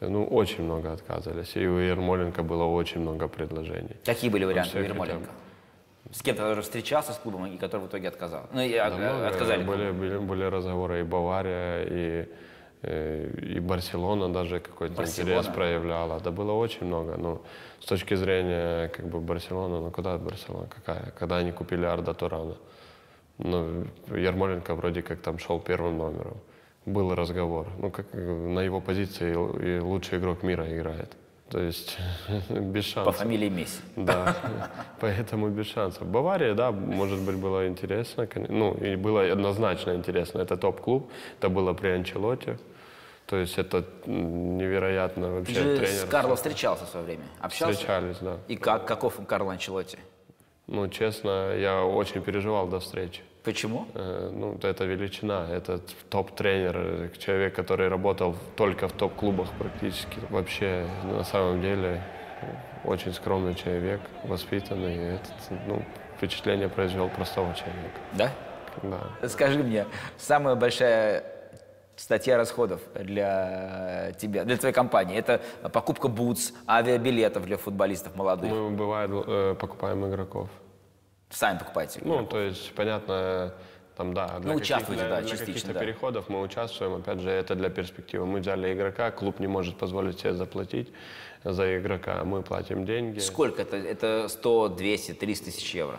Ну, 0.00 0.24
очень 0.24 0.64
много 0.64 0.92
отказывались. 0.92 1.56
И 1.56 1.66
у 1.66 1.78
Ермоленко 1.78 2.42
было 2.42 2.64
очень 2.64 3.00
много 3.00 3.28
предложений. 3.28 3.96
Какие 4.04 4.30
были 4.30 4.44
варианты 4.44 4.78
у 4.78 4.82
Ермоленко? 4.82 5.30
С 6.12 6.22
кем-то 6.22 6.42
который 6.42 6.62
встречался 6.62 7.12
с 7.12 7.16
клубом 7.18 7.46
и 7.46 7.58
который 7.58 7.82
в 7.82 7.86
итоге 7.88 8.08
отказал? 8.08 8.46
Ну, 8.52 8.60
и, 8.60 8.72
Да 8.72 8.88
э, 8.88 8.96
много. 8.96 9.28
отказали. 9.28 9.64
Были, 9.64 9.90
были, 9.90 10.18
были 10.18 10.44
разговоры 10.44 11.00
и 11.00 11.02
Бавария, 11.02 11.82
и, 11.84 12.28
э, 12.82 13.30
и 13.56 13.60
Барселона 13.60 14.32
даже 14.32 14.60
какой-то 14.60 14.94
Барселона? 14.94 15.30
интерес 15.30 15.54
проявляла. 15.54 16.20
Да 16.20 16.30
было 16.30 16.52
очень 16.52 16.86
много. 16.86 17.16
Но 17.16 17.42
с 17.80 17.86
точки 17.86 18.14
зрения 18.14 18.88
как 18.88 19.06
бы 19.06 19.20
Барселоны, 19.20 19.80
ну 19.80 19.90
куда 19.90 20.16
Барселона, 20.16 20.68
какая? 20.68 21.12
Когда 21.18 21.36
они 21.38 21.52
купили 21.52 21.84
Арда 21.84 22.14
Турана. 22.14 22.56
Ну, 23.38 23.84
Ярмоленко 24.08 24.74
вроде 24.74 25.02
как 25.02 25.20
там 25.20 25.38
шел 25.38 25.60
первым 25.60 25.98
номером. 25.98 26.38
Был 26.92 27.14
разговор. 27.14 27.66
Ну, 27.78 27.90
как 27.90 28.06
на 28.14 28.60
его 28.60 28.80
позиции 28.80 29.32
и 29.32 29.78
лучший 29.80 30.18
игрок 30.18 30.42
мира 30.42 30.64
играет. 30.74 31.16
То 31.50 31.60
есть 31.60 31.98
без 32.48 32.84
По 32.86 32.90
шансов. 33.04 33.16
фамилии 33.16 33.48
Месси. 33.50 33.80
Да, 33.96 34.36
поэтому 35.00 35.48
без 35.48 35.66
шансов. 35.66 36.06
Бавария, 36.06 36.54
да, 36.54 36.70
может 36.72 37.20
быть, 37.20 37.36
было 37.36 37.68
интересно. 37.68 38.26
Ну, 38.48 38.74
и 38.74 38.96
было 38.96 39.32
однозначно 39.32 39.94
интересно. 39.94 40.40
Это 40.40 40.56
топ-клуб, 40.56 41.10
это 41.38 41.48
было 41.50 41.74
при 41.74 41.88
Анчелоте. 41.88 42.58
То 43.26 43.36
есть 43.36 43.58
это 43.58 43.84
невероятно 44.06 45.26
Ты 45.26 45.32
вообще 45.32 45.54
же 45.54 45.76
тренер. 45.76 45.86
с 45.88 46.04
Карло 46.04 46.34
встречался 46.36 46.86
в 46.86 46.88
свое 46.88 47.04
время? 47.04 47.24
Общался? 47.40 47.74
Встречались, 47.74 48.16
да. 48.20 48.38
И 48.48 48.56
как? 48.56 48.86
Каков 48.86 49.14
Карло 49.26 49.52
Анчелотти? 49.52 49.98
Ну, 50.66 50.88
честно, 50.88 51.54
я 51.54 51.84
очень 51.84 52.22
переживал 52.22 52.66
до 52.68 52.78
встречи. 52.80 53.22
Почему? 53.44 53.86
Э, 53.94 54.30
Ну, 54.32 54.58
это 54.62 54.84
величина, 54.84 55.46
это 55.50 55.80
топ-тренер, 56.10 56.76
э, 56.76 57.08
человек, 57.18 57.54
который 57.54 57.88
работал 57.88 58.34
только 58.56 58.88
в 58.88 58.92
топ-клубах 58.92 59.48
практически. 59.58 60.18
Вообще, 60.30 60.86
на 61.04 61.24
самом 61.24 61.60
деле, 61.62 62.02
очень 62.84 63.12
скромный 63.12 63.54
человек, 63.54 64.00
воспитанный. 64.24 64.94
и 64.96 65.14
Этот, 65.14 65.66
ну, 65.66 65.82
впечатление 66.16 66.68
произвел 66.68 67.08
простого 67.08 67.54
человека. 67.54 68.00
Да? 68.12 68.30
Да. 68.82 69.28
Скажи 69.28 69.62
мне, 69.62 69.86
самая 70.18 70.54
большая 70.54 71.24
статья 71.96 72.36
расходов 72.36 72.80
для 72.94 74.12
тебя, 74.18 74.44
для 74.44 74.56
твоей 74.56 74.74
компании, 74.74 75.16
это 75.18 75.40
покупка 75.72 76.08
бутс, 76.08 76.52
авиабилетов 76.68 77.44
для 77.44 77.56
футболистов 77.56 78.14
молодых. 78.14 78.50
Мы, 78.50 78.70
бывает, 78.70 79.10
э, 79.12 79.56
покупаем 79.58 80.06
игроков. 80.06 80.48
Сами 81.30 81.58
покупаете. 81.58 82.00
Ну, 82.04 82.24
то 82.26 82.40
есть, 82.40 82.72
понятно, 82.74 83.52
там, 83.96 84.14
да, 84.14 84.38
для, 84.38 84.52
Ну, 84.52 84.58
участвуете, 84.58 85.02
каких- 85.02 85.16
да, 85.16 85.20
для, 85.20 85.28
для 85.28 85.36
частично, 85.46 85.74
да. 85.74 85.80
переходов 85.80 86.28
мы 86.28 86.40
участвуем, 86.40 86.94
опять 86.94 87.20
же, 87.20 87.30
это 87.30 87.54
для 87.54 87.68
перспективы. 87.68 88.24
Мы 88.26 88.40
взяли 88.40 88.72
игрока, 88.72 89.10
клуб 89.10 89.40
не 89.40 89.46
может 89.46 89.76
позволить 89.76 90.20
себе 90.20 90.34
заплатить 90.34 90.92
за 91.44 91.78
игрока, 91.78 92.24
мы 92.24 92.42
платим 92.42 92.84
деньги. 92.84 93.18
Сколько 93.18 93.62
это? 93.62 93.76
Это 93.76 94.28
100, 94.28 94.68
200, 94.68 95.14
300 95.14 95.44
тысяч 95.46 95.74
евро. 95.74 95.98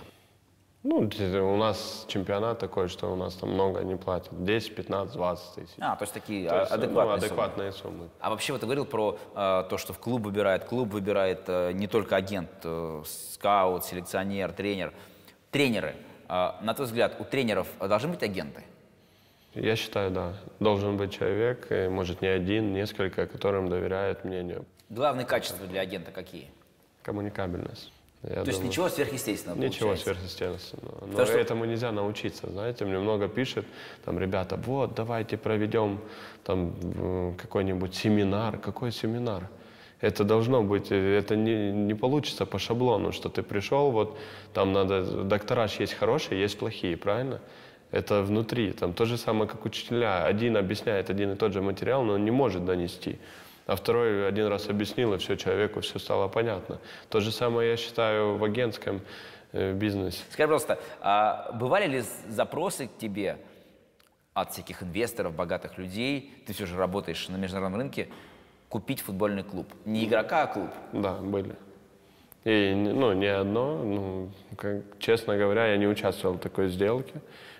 Ну, 0.81 1.09
у 1.09 1.57
нас 1.57 2.05
чемпионат 2.07 2.59
такой, 2.59 2.87
что 2.87 3.11
у 3.11 3.15
нас 3.17 3.33
там 3.35 3.49
много 3.51 3.81
не 3.81 3.97
платят. 3.97 4.29
10, 4.31 4.75
15, 4.75 5.13
20 5.13 5.55
тысяч. 5.55 5.73
А, 5.77 5.97
то 5.97 6.03
есть 6.03 6.13
такие 6.13 6.47
То 6.47 6.59
есть, 6.59 6.71
ну, 6.71 6.77
адекватные 6.77 7.17
суммы. 7.19 7.25
адекватные 7.25 7.71
суммы. 7.73 8.09
А 8.21 8.29
вообще 8.29 8.53
вот 8.53 8.61
ты 8.61 8.65
говорил 8.65 8.85
про 8.85 9.19
э, 9.35 9.63
то, 9.69 9.77
что 9.77 9.91
в 9.91 9.99
клуб 9.99 10.21
выбирает. 10.21 10.63
Клуб 10.63 10.93
выбирает 10.93 11.41
э, 11.47 11.73
не 11.73 11.87
только 11.87 12.15
агент, 12.15 12.49
э, 12.63 13.03
скаут, 13.33 13.83
селекционер, 13.83 14.53
тренер. 14.53 14.93
Тренеры. 15.51 15.95
Э, 16.27 16.51
на 16.61 16.73
твой 16.73 16.87
взгляд, 16.87 17.15
у 17.19 17.23
тренеров 17.23 17.67
должны 17.79 18.09
быть 18.09 18.23
агенты? 18.23 18.63
Я 19.55 19.75
считаю, 19.75 20.11
да. 20.11 20.33
Должен 20.59 20.95
быть 20.97 21.11
человек, 21.11 21.67
может, 21.89 22.21
не 22.21 22.27
один, 22.27 22.71
несколько, 22.71 23.25
которым 23.25 23.67
доверяют 23.69 24.23
мнению. 24.23 24.65
Главные 24.89 25.25
качества 25.25 25.65
для 25.65 25.81
агента 25.81 26.11
какие? 26.11 26.49
Коммуникабельность. 27.01 27.91
Я 28.21 28.29
то 28.29 28.39
есть 28.41 28.51
думаю. 28.59 28.67
ничего 28.67 28.89
сверхъестественного 28.89 29.57
Ничего 29.59 29.89
получается? 29.89 30.03
сверхъестественного. 30.27 30.95
Но 31.01 31.07
Потому 31.07 31.25
что- 31.27 31.37
этому 31.39 31.65
нельзя 31.65 31.91
научиться, 31.93 32.49
знаете. 32.49 32.83
Мне 32.85 32.99
много 32.99 33.29
пишет, 33.29 33.65
там, 34.03 34.19
ребята, 34.19 34.57
вот, 34.57 34.93
давайте 34.93 35.37
проведем 35.37 36.01
там 36.43 37.33
какой-нибудь 37.37 37.95
семинар. 37.95 38.57
Какой 38.57 38.91
семинар? 38.91 39.47
Это 40.01 40.23
должно 40.23 40.63
быть, 40.63 40.91
э, 40.91 41.17
это 41.17 41.35
не, 41.35 41.71
не 41.71 41.93
получится 41.93 42.45
по 42.45 42.57
шаблону, 42.59 43.11
что 43.11 43.29
ты 43.29 43.43
пришел, 43.43 43.91
вот, 43.91 44.17
там 44.53 44.71
надо, 44.71 45.23
доктора 45.23 45.67
ж 45.67 45.79
есть 45.79 45.93
хорошие, 45.93 46.39
есть 46.39 46.57
плохие, 46.57 46.95
правильно? 46.95 47.41
Это 47.91 48.21
внутри, 48.21 48.71
там 48.71 48.93
то 48.93 49.05
же 49.05 49.17
самое, 49.17 49.49
как 49.49 49.65
учителя. 49.65 50.23
Один 50.23 50.57
объясняет 50.57 51.09
один 51.09 51.31
и 51.33 51.35
тот 51.35 51.53
же 51.53 51.61
материал, 51.61 52.03
но 52.03 52.13
он 52.13 52.23
не 52.23 52.31
может 52.31 52.63
донести. 52.63 53.17
А 53.65 53.75
второй 53.75 54.27
один 54.27 54.47
раз 54.47 54.69
объяснил, 54.69 55.13
и 55.13 55.17
все, 55.17 55.35
человеку 55.35 55.81
все 55.81 55.99
стало 55.99 56.27
понятно. 56.27 56.79
То 57.09 57.19
же 57.19 57.31
самое 57.31 57.71
я 57.71 57.77
считаю 57.77 58.37
в 58.37 58.43
агентском 58.43 59.01
э, 59.51 59.73
бизнесе. 59.73 60.23
Скажи, 60.31 60.47
пожалуйста, 60.47 60.79
а 61.01 61.51
бывали 61.53 61.87
ли 61.87 62.03
запросы 62.27 62.87
к 62.87 62.97
тебе 62.97 63.37
от 64.33 64.53
всяких 64.53 64.83
инвесторов, 64.83 65.35
богатых 65.35 65.77
людей, 65.77 66.43
ты 66.45 66.53
все 66.53 66.65
же 66.65 66.77
работаешь 66.77 67.27
на 67.27 67.37
международном 67.37 67.81
рынке, 67.81 68.07
купить 68.69 69.01
футбольный 69.01 69.43
клуб? 69.43 69.67
Не 69.85 70.05
игрока, 70.05 70.43
а 70.43 70.47
клуб. 70.47 70.69
Да, 70.93 71.15
были. 71.15 71.55
И, 72.45 72.73
ну, 72.73 73.11
не 73.13 73.27
одно, 73.27 73.83
ну, 73.83 74.29
как, 74.55 74.83
честно 74.99 75.37
говоря, 75.37 75.67
я 75.67 75.77
не 75.77 75.87
участвовал 75.87 76.35
в 76.35 76.39
такой 76.39 76.69
сделке, 76.69 77.15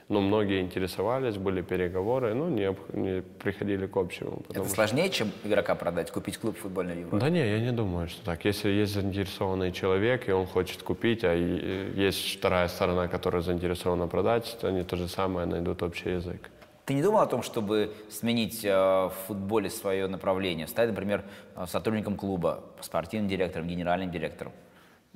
но 0.08 0.22
многие 0.22 0.62
интересовались, 0.62 1.36
были 1.36 1.62
переговоры, 1.62 2.34
ну, 2.34 2.48
не, 2.48 2.76
не 2.94 3.22
приходили 3.22 3.88
к 3.88 3.98
общему. 3.98 4.42
Это 4.50 4.68
сложнее, 4.70 5.10
чем 5.10 5.32
игрока 5.44 5.76
продать, 5.76 6.12
купить 6.12 6.38
клуб 6.38 6.58
футбольный 6.58 6.96
в 6.96 7.00
Европе? 7.00 7.18
Да 7.18 7.30
не, 7.30 7.40
я 7.40 7.60
не 7.60 7.72
думаю, 7.72 8.08
что 8.08 8.24
так. 8.24 8.46
Если 8.46 8.70
есть 8.70 8.94
заинтересованный 8.94 9.72
человек, 9.74 10.30
и 10.30 10.32
он 10.32 10.48
хочет 10.48 10.82
купить, 10.82 11.24
а 11.24 11.34
есть 11.34 12.38
вторая 12.38 12.68
сторона, 12.70 13.08
которая 13.08 13.42
заинтересована 13.42 14.08
продать, 14.08 14.58
то 14.62 14.70
они 14.70 14.84
то 14.84 14.96
же 14.96 15.08
самое 15.08 15.46
найдут 15.46 15.84
общий 15.84 16.12
язык. 16.12 16.50
Ты 16.90 16.96
не 16.96 17.04
думал 17.04 17.20
о 17.20 17.28
том, 17.28 17.44
чтобы 17.44 17.94
сменить 18.10 18.66
э, 18.66 18.72
в 18.72 19.14
футболе 19.28 19.70
свое 19.70 20.08
направление, 20.08 20.66
стать, 20.66 20.90
например, 20.90 21.24
э, 21.56 21.68
сотрудником 21.68 22.16
клуба, 22.16 22.64
спортивным 22.82 23.30
директором, 23.30 23.68
генеральным 23.68 24.10
директором? 24.10 24.52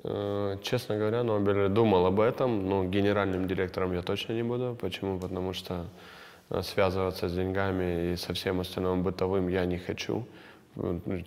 Э, 0.03 0.57
честно 0.61 0.97
говоря, 0.97 1.23
Нобель 1.23 1.69
думал 1.69 2.05
об 2.05 2.19
этом, 2.19 2.69
но 2.69 2.83
генеральным 2.83 3.47
директором 3.47 3.91
я 3.93 4.03
точно 4.03 4.33
не 4.33 4.43
буду. 4.43 4.77
Почему? 4.79 5.19
Потому 5.19 5.53
что 5.53 5.87
связываться 6.61 7.27
с 7.27 7.33
деньгами 7.33 8.11
и 8.11 8.17
со 8.17 8.33
всем 8.33 8.59
остальным 8.59 9.01
бытовым 9.01 9.47
я 9.47 9.65
не 9.65 9.79
хочу. 9.79 10.27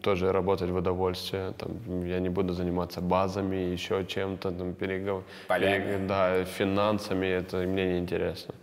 Тоже 0.00 0.30
работать 0.30 0.70
в 0.70 0.76
удовольствие. 0.76 1.54
Там, 1.58 2.06
я 2.06 2.20
не 2.20 2.28
буду 2.28 2.52
заниматься 2.52 3.00
базами, 3.00 3.72
еще 3.72 4.04
чем-то, 4.04 4.52
там, 4.52 4.74
перегов... 4.74 5.24
перег... 5.48 6.06
да, 6.06 6.44
финансами. 6.44 7.26
Это 7.26 7.56
мне 7.66 7.94
не 7.94 7.98
интересно. 7.98 8.54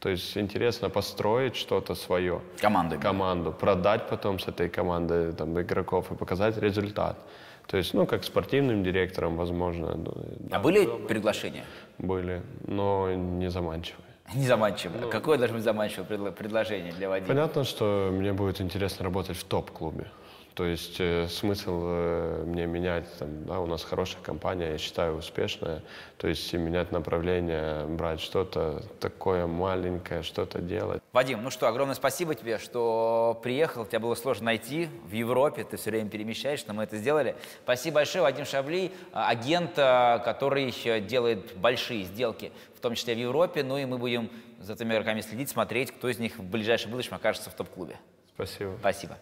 То 0.00 0.08
есть 0.08 0.36
интересно 0.38 0.88
построить 0.88 1.56
что-то 1.56 1.94
свое. 1.94 2.40
Команду. 2.58 2.98
Команду. 2.98 3.52
Продать 3.52 4.08
потом 4.08 4.38
с 4.38 4.48
этой 4.48 4.70
командой 4.70 5.32
там, 5.32 5.60
игроков 5.60 6.10
и 6.10 6.14
показать 6.14 6.56
результат. 6.56 7.18
То 7.66 7.76
есть, 7.76 7.94
ну, 7.94 8.06
как 8.06 8.24
спортивным 8.24 8.82
директором, 8.82 9.36
возможно. 9.36 9.94
Ну, 9.94 10.14
а 10.50 10.58
были 10.58 10.86
приглашения? 11.06 11.64
Были, 11.98 12.42
но 12.66 13.12
не 13.12 13.50
заманчивые. 13.50 14.06
Не 14.34 14.46
заманчивые. 14.46 15.00
Ну, 15.02 15.10
Какое 15.10 15.38
должно 15.38 15.56
быть 15.56 15.64
заманчивое 15.64 16.30
предложение 16.30 16.92
для 16.92 17.08
Вадима? 17.08 17.28
Понятно, 17.28 17.64
что 17.64 18.10
мне 18.12 18.32
будет 18.32 18.60
интересно 18.60 19.04
работать 19.04 19.36
в 19.36 19.44
топ-клубе. 19.44 20.06
То 20.54 20.64
есть 20.64 20.96
э, 20.98 21.26
смысл 21.28 21.80
э, 21.84 22.44
мне 22.46 22.66
менять, 22.66 23.04
там, 23.18 23.44
да, 23.44 23.60
у 23.60 23.66
нас 23.66 23.84
хорошая 23.84 24.22
компания, 24.22 24.72
я 24.72 24.78
считаю, 24.78 25.16
успешная. 25.16 25.82
То 26.18 26.28
есть 26.28 26.52
менять 26.52 26.92
направление, 26.92 27.86
брать 27.86 28.20
что-то 28.20 28.82
такое 29.00 29.46
маленькое, 29.46 30.22
что-то 30.22 30.60
делать. 30.60 31.02
Вадим, 31.12 31.42
ну 31.42 31.50
что, 31.50 31.68
огромное 31.68 31.94
спасибо 31.94 32.34
тебе, 32.34 32.58
что 32.58 33.40
приехал. 33.42 33.86
Тебя 33.86 34.00
было 34.00 34.14
сложно 34.14 34.46
найти 34.46 34.88
в 35.04 35.12
Европе, 35.12 35.64
ты 35.64 35.76
все 35.76 35.90
время 35.90 36.10
перемещаешь, 36.10 36.64
но 36.66 36.74
мы 36.74 36.82
это 36.82 36.96
сделали. 36.96 37.36
Спасибо 37.62 37.96
большое, 37.96 38.22
Вадим 38.22 38.44
Шабли, 38.44 38.92
агент, 39.12 39.74
который 39.74 40.72
делает 41.00 41.56
большие 41.56 42.04
сделки, 42.04 42.52
в 42.76 42.80
том 42.80 42.94
числе 42.94 43.14
в 43.14 43.18
Европе. 43.18 43.62
Ну 43.62 43.78
и 43.78 43.84
мы 43.84 43.98
будем 43.98 44.30
за 44.60 44.74
этими 44.74 44.92
игроками 44.92 45.20
следить, 45.20 45.48
смотреть, 45.48 45.90
кто 45.90 46.08
из 46.08 46.18
них 46.18 46.38
в 46.38 46.42
ближайшем 46.42 46.90
будущем 46.90 47.14
окажется 47.14 47.50
в 47.50 47.54
топ-клубе. 47.54 47.96
Спасибо. 48.34 48.76
Спасибо. 48.80 49.18